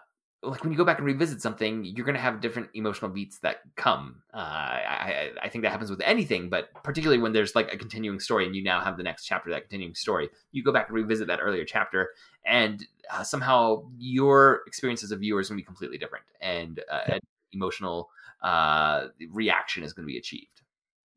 [0.43, 3.61] like when you go back and revisit something, you're gonna have different emotional beats that
[3.75, 4.21] come.
[4.31, 7.77] Uh, I I- I think that happens with anything, but particularly when there's like a
[7.77, 10.29] continuing story, and you now have the next chapter of that continuing story.
[10.51, 12.09] You go back and revisit that earlier chapter,
[12.45, 17.01] and uh, somehow your experience as a viewer is gonna be completely different, and uh,
[17.13, 17.19] an
[17.55, 18.09] emotional
[18.43, 20.61] uh reaction is gonna be achieved.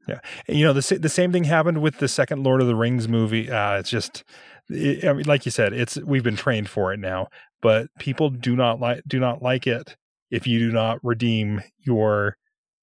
[0.06, 3.08] Yeah, you know the the same thing happened with the second Lord of the Rings
[3.08, 3.50] movie.
[3.50, 4.24] Uh, it's just,
[4.70, 7.28] it, I mean, like you said, it's we've been trained for it now,
[7.60, 9.96] but people do not like do not like it
[10.30, 12.38] if you do not redeem your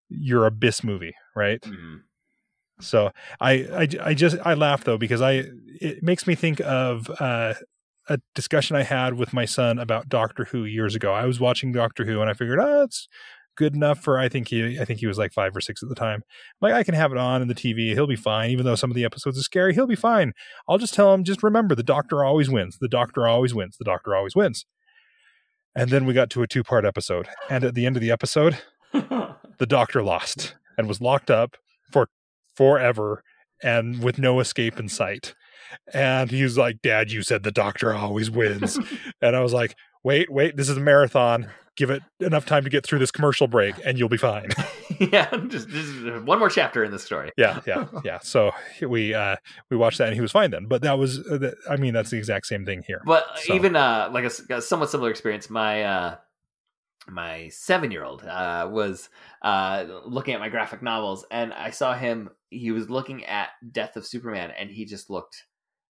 [0.10, 1.62] your abyss movie, right?
[1.62, 2.02] Mhm.
[2.82, 5.46] So I, I I just I laugh though because I
[5.82, 7.54] it makes me think of uh,
[8.08, 11.14] a discussion I had with my son about Doctor Who years ago.
[11.14, 13.08] I was watching Doctor Who and I figured, oh, it's
[13.56, 15.90] good enough for I think he I think he was like five or six at
[15.90, 16.24] the time.
[16.62, 18.50] Like I can have it on in the TV, he'll be fine.
[18.50, 20.34] Even though some of the episodes are scary, he'll be fine.
[20.68, 22.78] I'll just tell him, just remember the doctor always wins.
[22.80, 23.78] The doctor always wins.
[23.78, 24.66] The doctor always wins.
[25.76, 27.28] And then we got to a two part episode.
[27.50, 28.58] And at the end of the episode,
[28.94, 31.58] the doctor lost and was locked up
[31.92, 32.08] for
[32.56, 33.24] forever
[33.62, 35.36] and with no escape in sight.
[35.94, 38.80] And he was like, Dad, you said the doctor always wins.
[39.22, 41.50] and I was like, wait, wait, this is a marathon.
[41.76, 44.50] Give it enough time to get through this commercial break and you'll be fine.
[45.00, 47.32] yeah, just, just one more chapter in the story.
[47.38, 48.20] yeah, yeah, yeah.
[48.20, 48.52] So
[48.82, 49.36] we uh
[49.70, 50.68] we watched that and he was fine then.
[50.68, 53.02] But that was uh, I mean that's the exact same thing here.
[53.06, 56.16] But So- even uh, like a, a somewhat similar experience, my uh,
[57.08, 59.10] my seven year old uh, was
[59.42, 62.30] uh, looking at my graphic novels, and I saw him.
[62.50, 65.44] He was looking at Death of Superman, and he just looked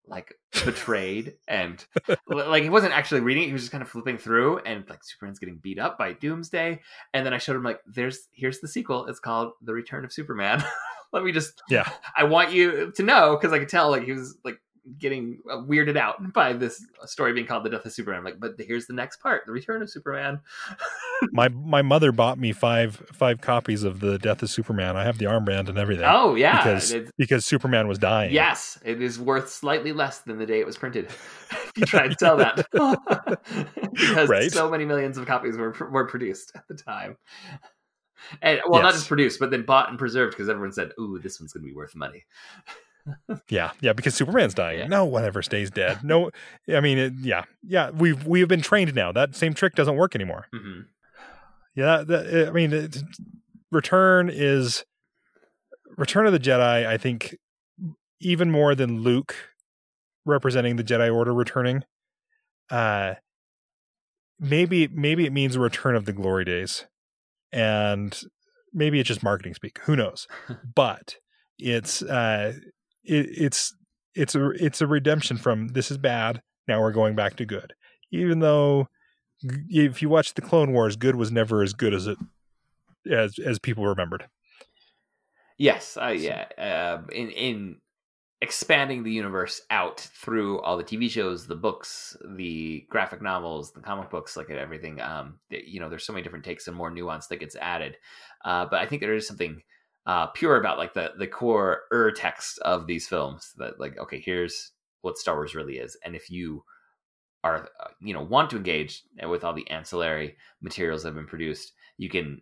[0.06, 0.34] like
[0.64, 1.84] betrayed and
[2.28, 5.02] like he wasn't actually reading it he was just kind of flipping through and like
[5.02, 6.80] superman's getting beat up by doomsday.
[7.14, 9.06] And then i showed him like there's here's the sequel.
[9.06, 10.62] It's called the return of superman.
[11.12, 11.88] Let me just Yeah.
[12.16, 14.58] i want you to know because i could tell like he was like
[14.98, 18.38] getting uh, weirded out by this story being called the death of superman I'm like
[18.40, 20.40] but here's the next part the return of superman
[21.32, 24.94] My my mother bought me five five copies of the Death of Superman.
[24.96, 26.04] I have the armband and everything.
[26.06, 28.32] oh yeah because it's- because Superman was dying.
[28.32, 31.06] yes it is worth slightly less than the day it was printed
[31.50, 32.56] if you try to sell that
[33.94, 34.50] because Right.
[34.52, 37.16] so many millions of copies were were produced at the time
[38.42, 41.40] and well not just produced but then bought and preserved because everyone said ooh this
[41.40, 42.24] one's gonna be worth money
[43.48, 44.78] Yeah, yeah, because Superman's dying.
[44.80, 44.86] Yeah.
[44.86, 46.02] No one ever stays dead.
[46.02, 46.30] No,
[46.68, 47.90] I mean, it, yeah, yeah.
[47.90, 49.12] We've we've been trained now.
[49.12, 50.46] That same trick doesn't work anymore.
[50.52, 50.80] hmm
[51.74, 52.98] Yeah, that, I mean, it,
[53.70, 54.84] Return is
[55.96, 56.86] Return of the Jedi.
[56.86, 57.36] I think
[58.20, 59.34] even more than Luke
[60.24, 61.84] representing the Jedi Order returning.
[62.70, 63.14] Uh,
[64.40, 66.86] maybe maybe it means a return of the glory days,
[67.52, 68.18] and
[68.72, 69.78] maybe it's just marketing speak.
[69.84, 70.26] Who knows?
[70.74, 71.16] but
[71.58, 72.54] it's uh,
[73.04, 73.74] it, it's
[74.14, 76.42] it's a it's a redemption from this is bad.
[76.68, 77.74] Now we're going back to good.
[78.10, 78.88] Even though
[79.68, 82.18] if you watch the Clone Wars, good was never as good as it
[83.10, 84.26] as as people remembered.
[85.58, 87.76] yes I, yeah uh, in in
[88.40, 93.80] expanding the universe out through all the tv shows the books the graphic novels the
[93.80, 97.26] comic books like everything um you know there's so many different takes and more nuance
[97.28, 97.96] that gets added
[98.44, 99.62] uh but i think there is something
[100.06, 104.20] uh pure about like the the core ur text of these films that like okay
[104.24, 106.64] here's what star wars really is and if you
[107.42, 111.26] are uh, you know want to engage with all the ancillary materials that have been
[111.26, 112.40] produced you can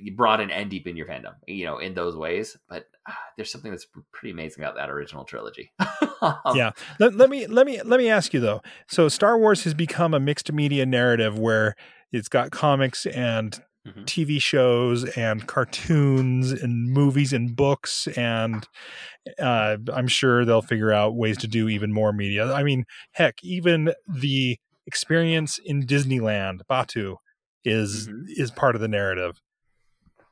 [0.00, 3.70] you broaden and deepen your fandom you know in those ways but uh, there's something
[3.70, 5.70] that's pretty amazing about that original trilogy
[6.22, 6.70] Um, Yeah.
[6.98, 8.62] Let, let me let me let me ask you though.
[8.86, 11.74] So Star Wars has become a mixed media narrative where
[12.12, 14.04] it's got comics and Mhm.
[14.06, 18.66] TV shows and cartoons and movies and books and
[19.38, 22.52] uh, I'm sure they'll figure out ways to do even more media.
[22.52, 27.16] I mean, heck, even the experience in Disneyland, Batuu,
[27.64, 28.24] is Mhm.
[28.36, 29.40] is part of the narrative.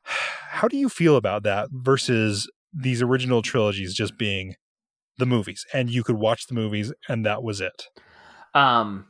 [0.04, 4.54] How do you feel about that versus these original trilogies just being
[5.18, 7.88] the movies and you could watch the movies and that was it?
[8.54, 9.06] um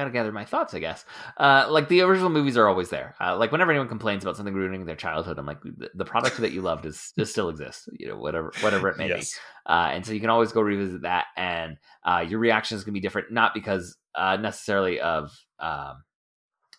[0.00, 1.04] gotta gather my thoughts, I guess.
[1.36, 3.14] Uh, like the original movies are always there.
[3.20, 6.38] Uh, like whenever anyone complains about something ruining their childhood, I'm like, the, the product
[6.38, 7.88] that you loved is, is still exists.
[7.98, 9.22] You know, whatever whatever it may be.
[9.66, 12.92] uh, and so you can always go revisit that and uh, your reaction is going
[12.92, 16.02] to be different not because uh, necessarily of um,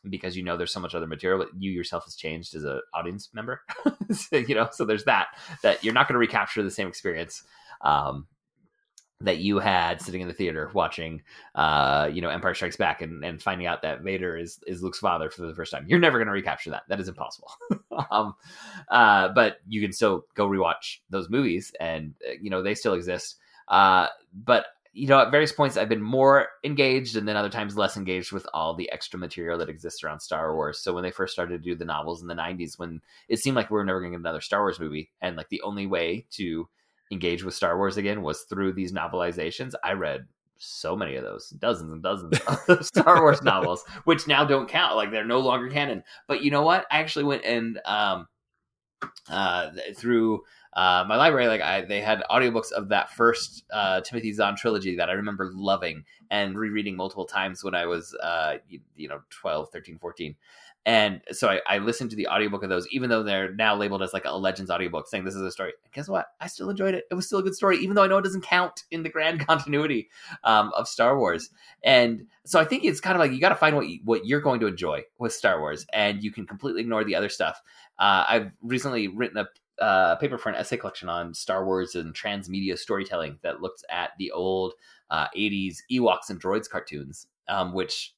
[0.10, 2.82] because you know there's so much other material but you yourself has changed as an
[2.94, 3.62] audience member
[4.12, 5.28] so, you know so there's that
[5.64, 7.44] that you're not going to recapture the same experience
[7.82, 8.28] um,
[9.24, 11.22] that you had sitting in the theater watching
[11.56, 15.00] uh, you know empire strikes back and, and finding out that vader is is luke's
[15.00, 15.86] father for the first time.
[15.88, 16.84] You're never going to recapture that.
[16.88, 17.52] That is impossible.
[18.10, 18.36] Um,
[18.90, 22.94] uh, but you can still go rewatch those movies and uh, you know they still
[22.94, 23.38] exist.
[23.68, 27.78] Uh, but you know at various points i've been more engaged and then other times
[27.78, 30.80] less engaged with all the extra material that exists around star wars.
[30.80, 33.56] So when they first started to do the novels in the 90s when it seemed
[33.56, 35.86] like we were never going to get another star wars movie and like the only
[35.86, 36.68] way to
[37.12, 39.74] engage with star wars again was through these novelizations.
[39.84, 44.46] I read so many of those dozens and dozens of star wars novels which now
[44.46, 46.04] don't count like they're no longer canon.
[46.28, 46.86] But you know what?
[46.92, 48.28] I actually went and um
[49.30, 50.44] uh through
[50.74, 54.96] uh, my library, like I, they had audiobooks of that first uh, Timothy Zahn trilogy
[54.96, 59.22] that I remember loving and rereading multiple times when I was, uh, you, you know,
[59.32, 60.36] 12, 13, 14.
[60.86, 64.02] And so I, I, listened to the audiobook of those, even though they're now labeled
[64.02, 65.74] as like a Legends audiobook, saying this is a story.
[65.84, 66.28] And guess what?
[66.40, 67.06] I still enjoyed it.
[67.12, 69.10] It was still a good story, even though I know it doesn't count in the
[69.10, 70.10] grand continuity
[70.44, 71.52] um, of Star Wars.
[71.84, 74.26] And so I think it's kind of like you got to find what you, what
[74.26, 77.62] you're going to enjoy with Star Wars, and you can completely ignore the other stuff.
[78.00, 79.48] Uh, I've recently written a
[79.84, 84.12] uh, paper for an essay collection on Star Wars and transmedia storytelling that looks at
[84.18, 84.74] the old
[85.10, 88.14] uh, 80s Ewoks and droids cartoons, um, which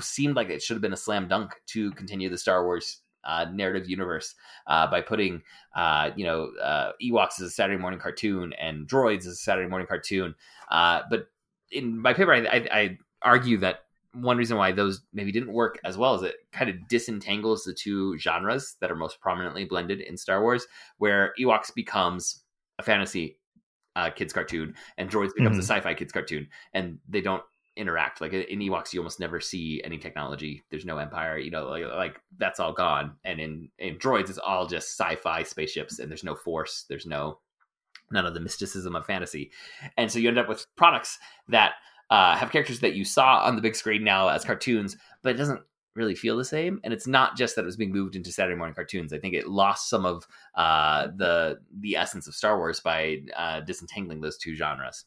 [0.00, 3.46] seemed like it should have been a slam dunk to continue the Star Wars uh,
[3.52, 4.34] narrative universe
[4.66, 5.42] uh, by putting,
[5.74, 9.68] uh, you know, uh, Ewoks as a Saturday morning cartoon and droids as a Saturday
[9.68, 10.34] morning cartoon.
[10.70, 11.28] Uh, but
[11.70, 15.78] in my paper, I, I, I, argue that one reason why those maybe didn't work
[15.82, 20.00] as well is it kind of disentangles the two genres that are most prominently blended
[20.02, 20.66] in Star Wars,
[20.98, 22.42] where Ewoks becomes
[22.78, 23.38] a fantasy
[23.96, 25.72] uh, kids cartoon and droids becomes mm-hmm.
[25.72, 27.42] a sci-fi kids cartoon, and they don't
[27.76, 28.20] interact.
[28.20, 30.62] Like in Ewoks, you almost never see any technology.
[30.70, 31.38] There's no empire.
[31.38, 33.16] You know, like, like that's all gone.
[33.24, 36.84] And in in droids, it's all just sci-fi spaceships, and there's no force.
[36.88, 37.38] There's no
[38.10, 39.50] none of the mysticism of fantasy.
[39.96, 41.18] And so you end up with products
[41.48, 41.72] that
[42.10, 45.38] uh, have characters that you saw on the big screen now as cartoons, but it
[45.38, 45.60] doesn't
[45.96, 46.80] really feel the same.
[46.84, 49.12] And it's not just that it was being moved into Saturday morning cartoons.
[49.12, 53.60] I think it lost some of uh, the the essence of Star Wars by uh,
[53.60, 55.04] disentangling those two genres.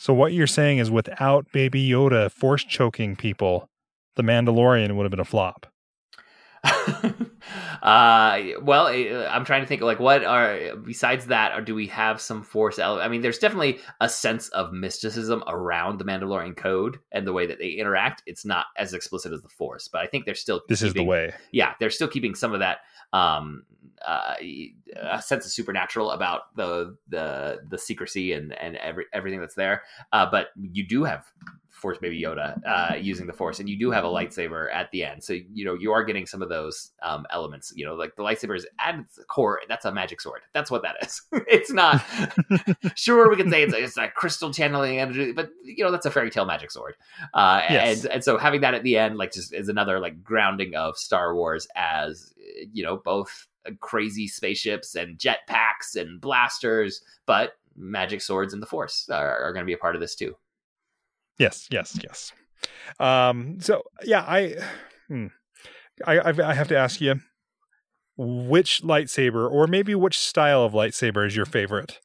[0.00, 3.68] So what you're saying is, without Baby Yoda force choking people,
[4.16, 5.66] the Mandalorian would have been a flop.
[7.82, 11.86] uh, well, uh, I'm trying to think like what are besides that, or do we
[11.88, 13.04] have some force element?
[13.04, 17.44] I mean, there's definitely a sense of mysticism around the Mandalorian code and the way
[17.44, 18.22] that they interact.
[18.24, 20.94] It's not as explicit as the Force, but I think they're still this keeping, is
[20.94, 21.34] the way.
[21.52, 22.78] Yeah, they're still keeping some of that
[23.12, 23.64] um,
[24.06, 29.54] uh, a sense of supernatural about the the the secrecy and and every, everything that's
[29.54, 29.82] there.
[30.12, 31.24] Uh, but you do have
[31.80, 35.04] Force Baby Yoda uh, using the Force, and you do have a lightsaber at the
[35.04, 35.24] end.
[35.24, 37.72] So you know you are getting some of those um, elements.
[37.74, 39.60] You know, like the lightsaber is at its core.
[39.68, 40.42] That's a magic sword.
[40.52, 41.22] That's what that is.
[41.48, 42.04] it's not.
[42.94, 46.10] sure, we can say it's, it's a crystal channeling energy, but you know that's a
[46.10, 46.94] fairy tale magic sword.
[47.34, 48.04] Uh, yes.
[48.04, 50.96] and and so having that at the end, like, just is another like grounding of
[50.96, 52.32] Star Wars as
[52.72, 53.46] you know both
[53.80, 59.62] crazy spaceships and jetpacks and blasters, but magic swords and the Force are, are going
[59.62, 60.36] to be a part of this too.
[61.38, 62.32] Yes, yes, yes.
[62.98, 64.56] Um, so yeah, I,
[65.08, 65.26] hmm,
[66.06, 67.20] I, I have to ask you,
[68.16, 72.00] which lightsaber, or maybe which style of lightsaber, is your favorite?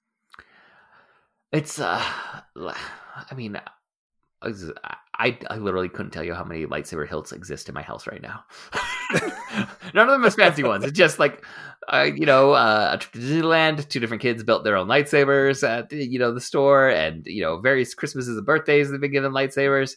[1.52, 2.02] It's, uh,
[2.56, 3.60] I mean,
[4.42, 8.22] I, I literally couldn't tell you how many lightsaber hilts exist in my house right
[8.22, 8.44] now.
[9.94, 10.84] None of them are fancy ones.
[10.84, 11.46] It's just like,
[11.88, 13.88] uh, you know, uh, a trip to Disneyland.
[13.88, 17.60] Two different kids built their own lightsabers at you know the store, and you know
[17.60, 19.96] various Christmases and birthdays they've been given lightsabers.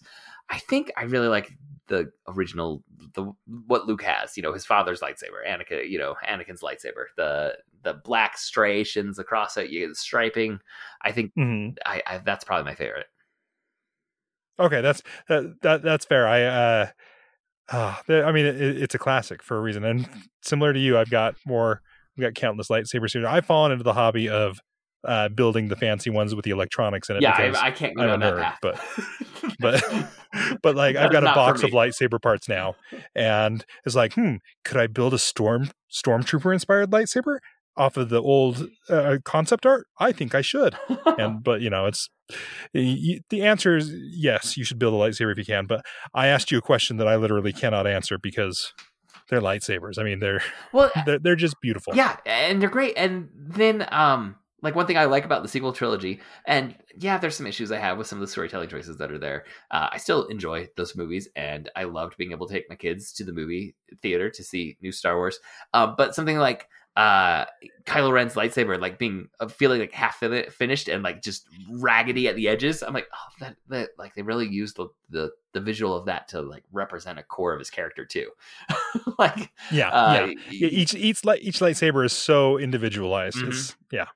[0.51, 1.53] I think I really like
[1.89, 2.83] the original,
[3.15, 3.33] the
[3.67, 4.37] what Luke has.
[4.37, 5.89] You know, his father's lightsaber, Anakin.
[5.89, 7.07] You know, Anakin's lightsaber.
[7.17, 10.61] The the black striations across it, you get the striping.
[11.03, 11.75] I think mm-hmm.
[11.85, 13.07] I, I that's probably my favorite.
[14.61, 16.27] Okay, that's that, that that's fair.
[16.27, 16.89] I uh,
[17.71, 19.85] uh I mean, it, it's a classic for a reason.
[19.85, 20.09] And
[20.43, 21.83] similar to you, I've got more.
[22.17, 23.29] We got countless lightsabers here.
[23.29, 24.59] I've fallen into the hobby of
[25.05, 27.23] uh, building the fancy ones with the electronics in it.
[27.23, 28.59] Yeah, I, I, can't go down that nerd, path.
[28.61, 28.81] but
[29.61, 32.75] but but like I've got a box of lightsaber parts now,
[33.15, 37.39] and it's like, hmm, could I build a storm stormtrooper inspired lightsaber?
[37.79, 39.87] Off of the old uh, concept art?
[39.99, 40.77] I think I should.
[41.19, 42.11] and but you know, it's
[42.73, 44.57] the answer is yes.
[44.57, 45.67] You should build a lightsaber if you can.
[45.67, 48.73] But I asked you a question that I literally cannot answer because
[49.29, 49.99] they're lightsabers.
[49.99, 51.95] I mean, they're well, they're, they're just beautiful.
[51.95, 52.95] Yeah, and they're great.
[52.97, 57.37] And then um, like one thing I like about the sequel trilogy, and yeah, there's
[57.37, 59.45] some issues I have with some of the storytelling choices that are there.
[59.71, 63.13] Uh, I still enjoy those movies, and I loved being able to take my kids
[63.15, 65.39] to the movie theater to see new Star Wars.
[65.73, 67.45] Uh, but something like uh
[67.89, 72.37] Kylo Ren's lightsaber like being uh, feeling like half finished and like just raggedy at
[72.37, 72.83] the edges.
[72.83, 76.29] I'm like, oh, that, that like they really used the, the the visual of that
[76.29, 78.31] to like represent a core of his character too.
[79.19, 80.69] like, yeah, uh, yeah.
[80.69, 83.39] Each each light each lightsaber is so individualized.
[83.39, 83.77] Mm-hmm.
[83.91, 84.07] yeah.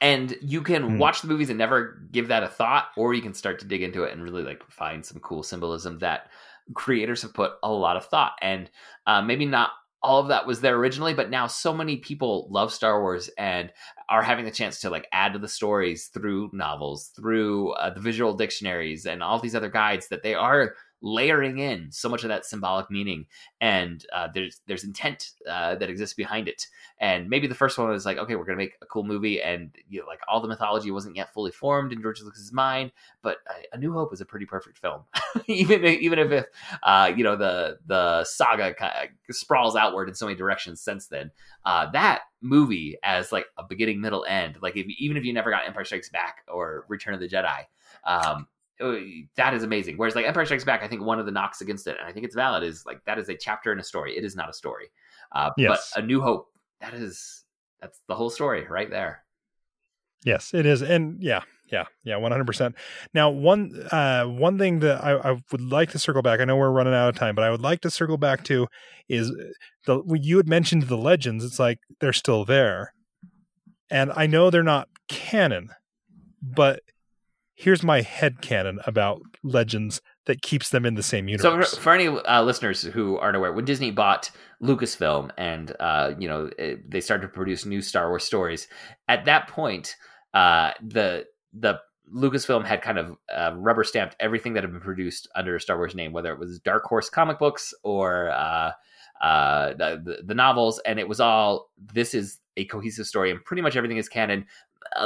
[0.00, 0.98] And you can mm-hmm.
[0.98, 3.82] watch the movies and never give that a thought, or you can start to dig
[3.82, 6.28] into it and really like find some cool symbolism that
[6.74, 8.70] creators have put a lot of thought and
[9.06, 9.70] uh, maybe not
[10.04, 13.72] all of that was there originally, but now so many people love Star Wars and
[14.10, 18.00] are having the chance to like add to the stories through novels, through uh, the
[18.00, 20.74] visual dictionaries, and all these other guides that they are
[21.04, 23.26] layering in so much of that symbolic meaning,
[23.60, 26.66] and uh, there's there's intent uh, that exists behind it.
[26.98, 29.70] And maybe the first one was like, okay, we're gonna make a cool movie, and
[29.88, 32.90] you know, like all the mythology wasn't yet fully formed in George Lucas's mind.
[33.22, 33.38] But
[33.72, 35.02] A New Hope is a pretty perfect film,
[35.46, 36.46] even even if,
[36.82, 41.06] uh, you know the the saga kind of sprawls outward in so many directions since
[41.06, 41.30] then.
[41.66, 45.50] Uh, that movie as like a beginning, middle, end, like if, even if you never
[45.50, 47.64] got Empire Strikes Back or Return of the Jedi.
[48.06, 48.46] Um,
[49.36, 49.96] that is amazing.
[49.96, 52.12] Whereas like Empire Strikes Back, I think one of the knocks against it, and I
[52.12, 54.16] think it's valid, is like that is a chapter in a story.
[54.16, 54.90] It is not a story.
[55.32, 55.92] Uh, yes.
[55.94, 56.48] But A New Hope,
[56.80, 57.44] that is
[57.80, 59.22] that's the whole story right there.
[60.24, 62.74] Yes, it is, and yeah, yeah, yeah, one hundred percent.
[63.12, 66.40] Now, one uh, one thing that I, I, would like to circle back.
[66.40, 68.66] I know we're running out of time, but I would like to circle back to
[69.08, 69.30] is
[69.86, 71.44] the you had mentioned the legends.
[71.44, 72.94] It's like they're still there,
[73.90, 75.70] and I know they're not canon,
[76.42, 76.80] but
[77.54, 81.70] here's my head canon about legends that keeps them in the same universe.
[81.70, 84.30] So, for, for any uh, listeners who aren't aware, when Disney bought
[84.62, 88.68] Lucasfilm and uh, you know it, they started to produce new Star Wars stories,
[89.08, 89.96] at that point,
[90.32, 91.80] uh, the the
[92.12, 95.76] Lucasfilm had kind of uh, rubber stamped everything that had been produced under a Star
[95.76, 98.72] Wars name, whether it was Dark Horse comic books or uh,
[99.22, 103.62] uh, the, the, novels, and it was all this is a cohesive story, and pretty
[103.62, 104.44] much everything is canon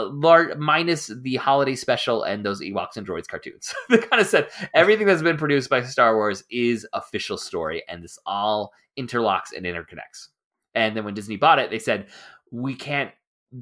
[0.00, 3.74] large, minus the holiday special and those Ewoks and Droids cartoons.
[3.88, 8.02] they kind of said everything that's been produced by Star Wars is official story, and
[8.02, 10.28] this all interlocks and interconnects.
[10.74, 12.08] And then when Disney bought it, they said
[12.50, 13.10] we can't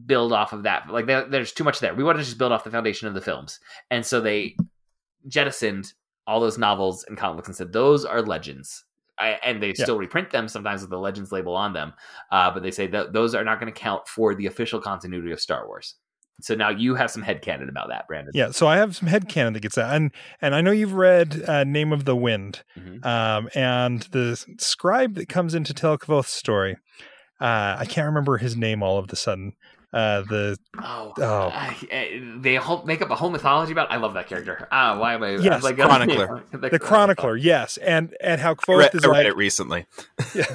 [0.06, 0.90] build off of that.
[0.90, 1.94] Like there's too much there.
[1.94, 3.60] We want to just build off the foundation of the films,
[3.90, 4.56] and so they
[5.28, 5.92] jettisoned
[6.26, 8.84] all those novels and comic books and said those are legends.
[9.18, 9.84] I, and they yeah.
[9.84, 11.94] still reprint them sometimes with the Legends label on them,
[12.30, 15.32] uh, but they say that those are not going to count for the official continuity
[15.32, 15.94] of Star Wars.
[16.40, 18.30] So now you have some head headcanon about that, Branden.
[18.34, 19.94] Yeah, so I have some head headcanon that gets that.
[19.94, 22.62] And and I know you've read uh, Name of the Wind.
[22.78, 23.06] Mm-hmm.
[23.06, 26.76] Um, and the scribe that comes into Tel Kvothe's story,
[27.40, 29.54] uh, I can't remember his name all of the sudden.
[29.96, 31.50] Uh, the oh, oh.
[31.54, 33.90] I, they whole, make up a whole mythology about.
[33.90, 34.68] I love that character.
[34.70, 35.36] Ah, why am I?
[35.36, 36.42] Yes, like chronicler.
[36.50, 37.34] the, the chronicler.
[37.34, 39.86] Yes, and and how Kvothe read, is I read like, it recently.
[40.34, 40.54] yeah,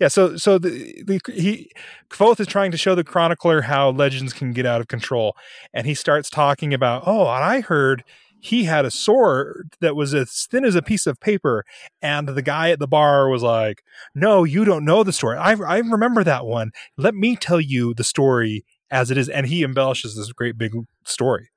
[0.00, 0.08] yeah.
[0.08, 1.70] So so the, the he
[2.10, 5.36] Kvothe is trying to show the chronicler how legends can get out of control,
[5.72, 8.02] and he starts talking about oh, and I heard
[8.46, 11.64] he had a sword that was as thin as a piece of paper
[12.00, 13.82] and the guy at the bar was like
[14.14, 15.36] no you don't know the story.
[15.36, 16.70] I, I remember that one.
[16.96, 19.28] Let me tell you the story as it is.
[19.28, 20.72] And he embellishes this great big
[21.04, 21.50] story.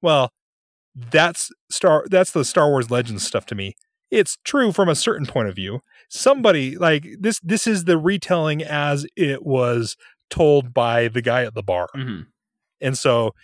[0.00, 0.32] Well
[0.94, 3.74] that's star that's the star wars legends stuff to me.
[4.10, 5.80] It's true from a certain point of view.
[6.08, 9.96] Somebody like this this is the retelling as it was
[10.30, 11.88] told by the guy at the bar.
[11.96, 12.22] Mm-hmm.
[12.80, 13.34] and so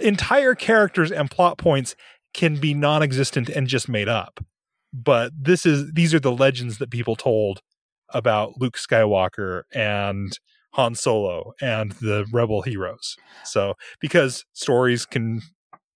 [0.00, 1.94] entire characters and plot points
[2.34, 4.40] can be non-existent and just made up.
[4.92, 7.60] But this is these are the legends that people told
[8.10, 10.38] about Luke Skywalker and
[10.72, 13.16] Han Solo and the rebel heroes.
[13.44, 15.40] So because stories can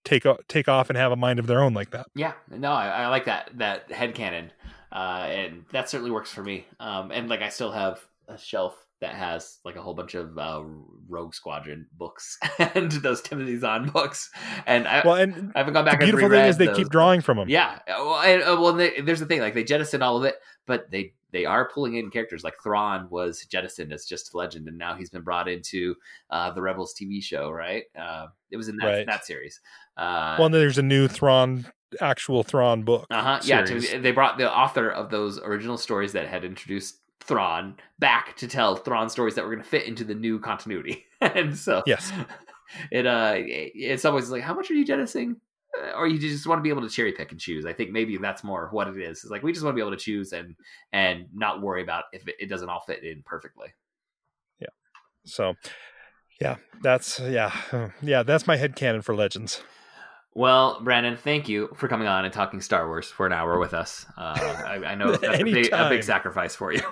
[0.05, 2.07] take take off and have a mind of their own like that.
[2.15, 4.53] Yeah no i, I like that that head canon
[4.93, 6.66] uh, and that certainly works for me.
[6.81, 10.39] Um, and like i still have a shelf that has like a whole bunch of
[10.39, 10.62] uh,
[11.09, 14.31] Rogue Squadron books and those Timothy Zahn books.
[14.66, 16.01] And I, well, and I haven't gone back.
[16.01, 17.48] The beautiful thing is they keep drawing from them.
[17.48, 17.78] Yeah.
[17.86, 20.36] Well, and, uh, well, they, there's the thing like they jettison all of it,
[20.66, 24.78] but they they are pulling in characters like Thrawn was jettisoned as just legend, and
[24.78, 25.94] now he's been brought into
[26.31, 27.51] uh, the Rebels TV show.
[27.51, 27.85] Right?
[27.98, 29.06] Uh, it was in that right.
[29.06, 29.60] that series.
[29.97, 31.66] Uh, well, there's a new Thrawn
[32.01, 33.06] actual Thrawn book.
[33.10, 33.40] Uh huh.
[33.44, 38.49] Yeah, they brought the author of those original stories that had introduced Thrawn back to
[38.49, 41.05] tell Thrawn stories that were going to fit into the new continuity.
[41.21, 42.13] and so, yes,
[42.91, 45.37] it uh, it's always like, how much are you jettisoning?
[45.77, 47.67] Uh, or you just want to be able to cherry pick and choose.
[47.67, 49.25] I think maybe that's more what it is.
[49.25, 50.55] It's like we just want to be able to choose and
[50.93, 53.69] and not worry about if it, it doesn't all fit in perfectly.
[54.61, 54.69] Yeah.
[55.25, 55.55] So,
[56.41, 57.53] yeah, that's yeah,
[58.03, 59.63] yeah, that's my head canon for Legends.
[60.37, 63.73] Well, Branden, thank you for coming on and talking Star Wars for an hour with
[63.73, 64.05] us.
[64.19, 64.37] Uh,
[64.67, 66.83] I, I, know that's a big, a big sacrifice for you.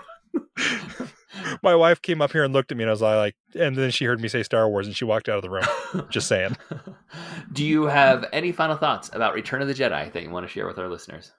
[1.63, 3.91] my wife came up here and looked at me and I was like and then
[3.91, 5.65] she heard me say Star Wars and she walked out of the room.
[6.11, 6.57] Just saying.
[7.53, 10.53] Do you have any final thoughts about Return of the Jedi that you want to
[10.53, 11.33] share with our listeners?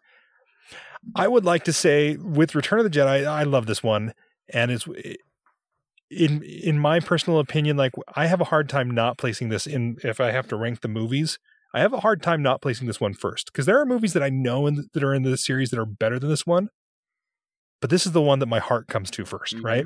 [1.16, 4.14] I would like to say with Return of the Jedi, I love this one
[4.54, 4.88] and it's
[6.10, 9.98] in in my personal opinion like I have a hard time not placing this in
[10.04, 11.40] if I have to rank the movies.
[11.74, 14.24] I have a hard time not placing this one first because there are movies that
[14.24, 16.70] I know in, that are in the series that are better than this one
[17.82, 19.66] but this is the one that my heart comes to 1st mm-hmm.
[19.66, 19.86] right?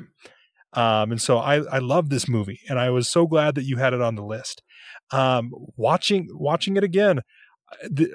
[0.72, 3.76] Um, and so I, I love this movie, and I was so glad that you
[3.76, 4.62] had it on the list.
[5.10, 7.22] Um, watching watching it again,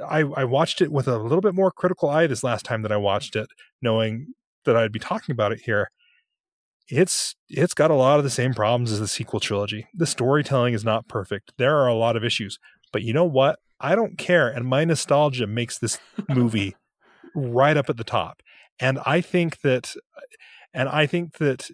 [0.08, 2.92] I, I watched it with a little bit more critical eye this last time that
[2.92, 3.48] I watched it,
[3.82, 4.34] knowing
[4.66, 5.92] that I'd be talking about it here.
[6.88, 9.88] It's it's got a lot of the same problems as the sequel trilogy.
[9.94, 11.54] The storytelling is not perfect.
[11.58, 12.60] There are a lot of issues,
[12.94, 13.60] but you know what?
[13.80, 16.00] I don't care, and my nostalgia makes this
[16.30, 16.76] movie
[17.36, 18.42] right up at the top.
[18.80, 19.96] And I think that,
[20.74, 21.70] and I think that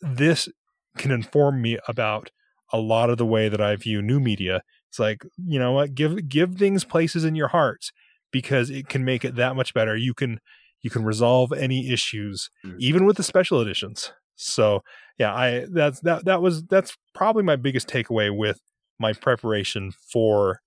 [0.00, 0.48] this
[0.96, 2.30] can inform me about
[2.72, 5.94] a lot of the way that I view new media it's like, you know what,
[5.94, 7.92] give give things places in your hearts
[8.32, 9.96] because it can make it that much better.
[9.96, 10.40] You can
[10.82, 12.76] you can resolve any issues mm-hmm.
[12.80, 14.12] even with the special editions.
[14.34, 14.82] So,
[15.16, 18.60] yeah, I that's that that was that's probably my biggest takeaway with
[18.98, 20.60] my preparation for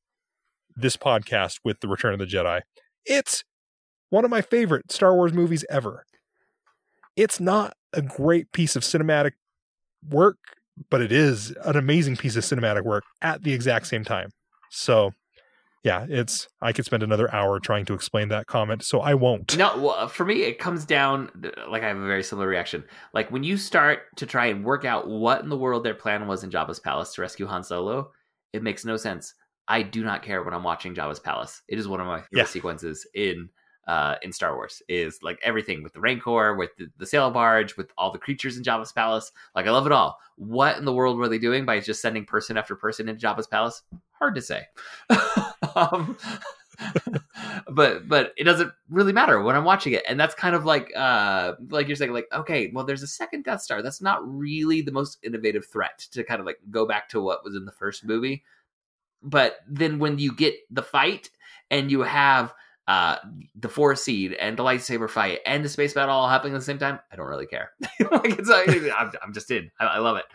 [0.73, 2.61] this podcast with The Return of the Jedi.
[3.05, 3.43] It's
[4.14, 6.06] one of my favorite Star Wars movies ever.
[7.15, 9.31] It's not a great piece of cinematic
[10.10, 10.38] work
[10.90, 14.30] but it is an amazing piece of cinematic work at the exact same time.
[14.69, 15.11] So,
[15.84, 19.57] yeah, it's I could spend another hour trying to explain that comment, so I won't.
[19.57, 22.48] No, well, uh, for me, it comes down uh, like I have a very similar
[22.48, 22.84] reaction.
[23.14, 26.27] Like when you start to try and work out what in the world their plan
[26.27, 28.11] was in Jabba's palace to rescue Han Solo,
[28.53, 29.34] it makes no sense.
[29.68, 31.61] I do not care when I'm watching Jabba's palace.
[31.68, 32.45] It is one of my favorite yeah.
[32.45, 33.49] sequences in
[33.88, 37.76] uh, in Star Wars is like everything with the Rancor, with the, the sail barge,
[37.76, 39.31] with all the creatures in Jabba's palace.
[39.55, 40.19] Like I love it all.
[40.35, 43.47] What in the world were they doing by just sending person after person into Jabba's
[43.47, 43.81] palace?
[44.14, 44.64] Hard to say.
[45.76, 46.18] um,
[47.69, 50.91] but but it doesn't really matter when I'm watching it, and that's kind of like
[50.95, 53.81] uh like you're saying like okay, well there's a second Death Star.
[53.81, 57.43] That's not really the most innovative threat to kind of like go back to what
[57.43, 58.43] was in the first movie.
[59.22, 61.30] But then when you get the fight
[61.69, 62.53] and you have
[62.88, 63.15] uh,
[63.55, 66.65] the force seed and the lightsaber fight and the space battle all happening at the
[66.65, 67.72] same time, I don't really care.
[68.11, 69.72] like it's, like, I'm, I'm, just in.
[69.80, 70.26] I, I love it.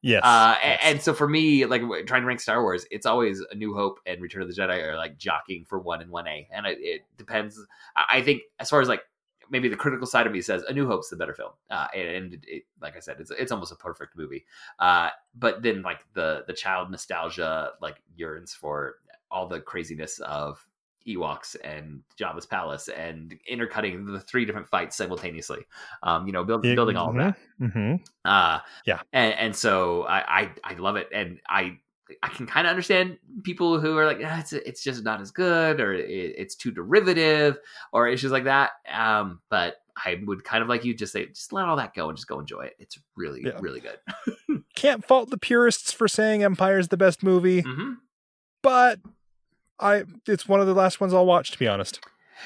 [0.00, 0.80] Yes, uh, yes.
[0.82, 3.74] And, and, so for me, like trying to rank Star Wars, it's always A New
[3.74, 6.66] Hope and Return of the Jedi are like jockeying for one and one A, and
[6.66, 7.60] it, it depends.
[7.94, 9.02] I think as far as like
[9.50, 12.08] maybe the critical side of me says A New Hope's the better film, uh, and,
[12.08, 14.46] and it, like I said, it's it's almost a perfect movie.
[14.78, 18.96] Uh, but then like the the child nostalgia like yearns for
[19.30, 20.66] all the craziness of
[21.06, 25.64] Ewoks and Jabba's palace and intercutting the three different fights simultaneously.
[26.02, 27.74] Um, you know, build, it, building all mm-hmm, of that.
[27.74, 27.94] Mm-hmm.
[28.24, 31.78] Uh, yeah, and, and so I, I, I love it, and I
[32.22, 35.30] I can kind of understand people who are like, ah, it's it's just not as
[35.30, 37.58] good, or it, it's too derivative,
[37.92, 38.70] or issues like that.
[38.92, 42.08] Um, but I would kind of like you just say, just let all that go
[42.08, 42.76] and just go enjoy it.
[42.78, 43.58] It's really, yeah.
[43.60, 43.98] really good.
[44.74, 47.94] Can't fault the purists for saying Empire's the best movie, mm-hmm.
[48.62, 48.98] but
[49.80, 52.00] I it's one of the last ones I'll watch to be honest.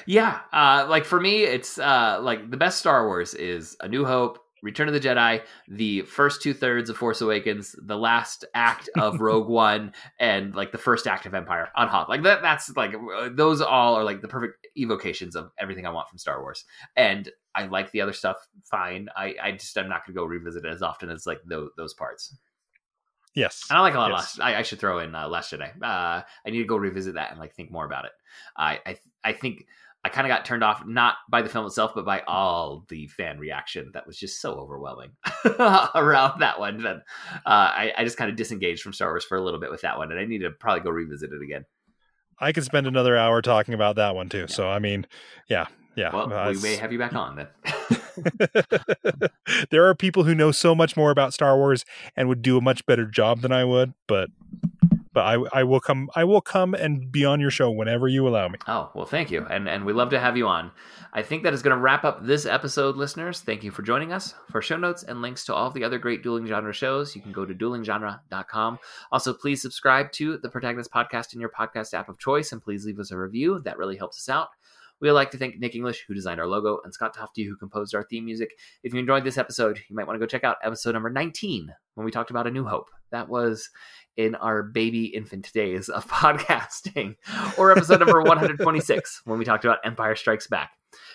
[0.05, 4.03] Yeah, uh, like for me, it's uh, like the best Star Wars is A New
[4.03, 8.89] Hope, Return of the Jedi, the first two thirds of Force Awakens, the last act
[8.97, 12.09] of Rogue One, and like the first act of Empire on Hoth.
[12.09, 12.93] Like that, that's like
[13.31, 16.65] those all are like the perfect evocations of everything I want from Star Wars.
[16.95, 19.07] And I like the other stuff fine.
[19.15, 21.69] I, I just I'm not going to go revisit it as often as like those,
[21.77, 22.35] those parts.
[23.35, 24.11] Yes, and I like a lot.
[24.11, 24.37] Yes.
[24.37, 25.69] Last, I, I, should throw in uh, Last Jedi.
[25.81, 28.11] Uh, I need to go revisit that and like think more about it.
[28.57, 29.65] I I, I think
[30.05, 33.07] I kind of got turned off not by the film itself, but by all the
[33.07, 35.11] fan reaction that was just so overwhelming
[35.95, 36.83] around that one.
[36.83, 36.97] That
[37.37, 39.81] uh, I, I just kind of disengaged from Star Wars for a little bit with
[39.81, 41.65] that one, and I need to probably go revisit it again.
[42.39, 44.41] I could spend another hour talking about that one too.
[44.41, 44.45] Yeah.
[44.45, 45.07] So I mean,
[45.49, 46.13] yeah, yeah.
[46.13, 47.47] Well, uh, we may have you back on then.
[49.69, 51.85] there are people who know so much more about Star Wars
[52.15, 54.29] and would do a much better job than I would, but
[55.15, 58.27] but I, I will come I will come and be on your show whenever you
[58.27, 58.59] allow me.
[58.67, 59.45] Oh, well thank you.
[59.49, 60.71] And and we love to have you on.
[61.13, 63.39] I think that is going to wrap up this episode, listeners.
[63.39, 64.35] Thank you for joining us.
[64.51, 67.21] For show notes and links to all of the other great dueling genre shows, you
[67.21, 68.79] can go to duelinggenre.com.
[69.13, 72.85] Also, please subscribe to the Protagonist Podcast in your podcast app of choice and please
[72.85, 73.61] leave us a review.
[73.63, 74.49] That really helps us out.
[75.01, 77.57] We would like to thank Nick English, who designed our logo, and Scott Tofty, who
[77.57, 78.51] composed our theme music.
[78.83, 81.73] If you enjoyed this episode, you might want to go check out episode number 19
[81.95, 82.89] when we talked about A New Hope.
[83.11, 83.69] That was
[84.17, 87.15] in our baby infant days of podcasting,
[87.57, 90.71] or episode number 126 when we talked about Empire Strikes Back.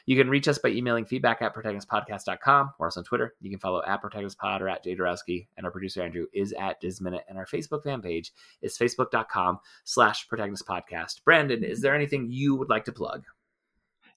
[0.06, 3.34] You can reach us by emailing feedback at protagonistpodcast.com or us on Twitter.
[3.40, 5.46] You can follow at protagonistpod or at jadorowski.
[5.56, 7.24] And our producer Andrew is at Disminute.
[7.28, 8.32] And our Facebook fan page
[8.62, 11.22] is facebook.com slash protagonistpodcast.
[11.26, 11.82] Branden, is mm-hmm.
[11.82, 13.24] there anything you would like to plug?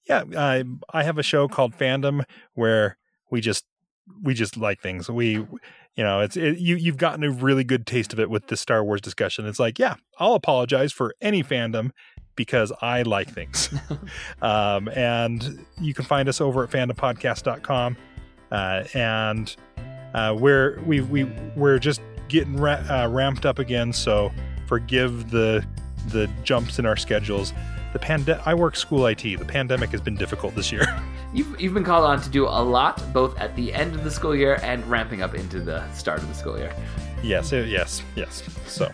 [0.07, 2.23] Yeah, I I have a show called Fandom
[2.53, 2.97] where
[3.29, 3.65] we just
[4.21, 5.09] we just like things.
[5.09, 5.45] We
[5.95, 8.57] you know, it's it, you you've gotten a really good taste of it with the
[8.57, 9.45] Star Wars discussion.
[9.45, 11.91] It's like, yeah, I'll apologize for any fandom
[12.35, 13.73] because I like things.
[14.41, 17.97] um, and you can find us over at fandompodcast.com.
[18.51, 19.55] Uh, and
[20.13, 21.25] uh, we're we we
[21.55, 24.31] we're just getting ra- uh, ramped up again, so
[24.67, 25.65] forgive the
[26.09, 27.53] the jumps in our schedules
[27.93, 29.21] the pande- I work school IT.
[29.23, 30.83] The pandemic has been difficult this year.
[31.33, 34.11] You've, you've been called on to do a lot, both at the end of the
[34.11, 36.71] school year and ramping up into the start of the school year.
[37.23, 38.43] yes, yes, yes.
[38.67, 38.91] So,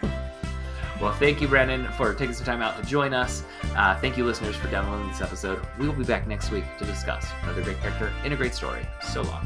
[1.02, 3.44] Well, thank you, Branden, for taking some time out to join us.
[3.76, 5.60] Uh, thank you, listeners, for downloading this episode.
[5.78, 8.88] We will be back next week to discuss another great character in a great story.
[9.02, 9.46] So long.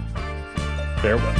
[1.01, 1.33] farewell.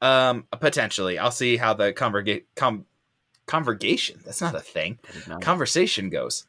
[0.00, 2.86] Um, potentially, I'll see how the converga- com-
[3.46, 4.20] convergation.
[4.24, 4.98] That's not a thing.
[5.28, 6.46] Not- Conversation goes.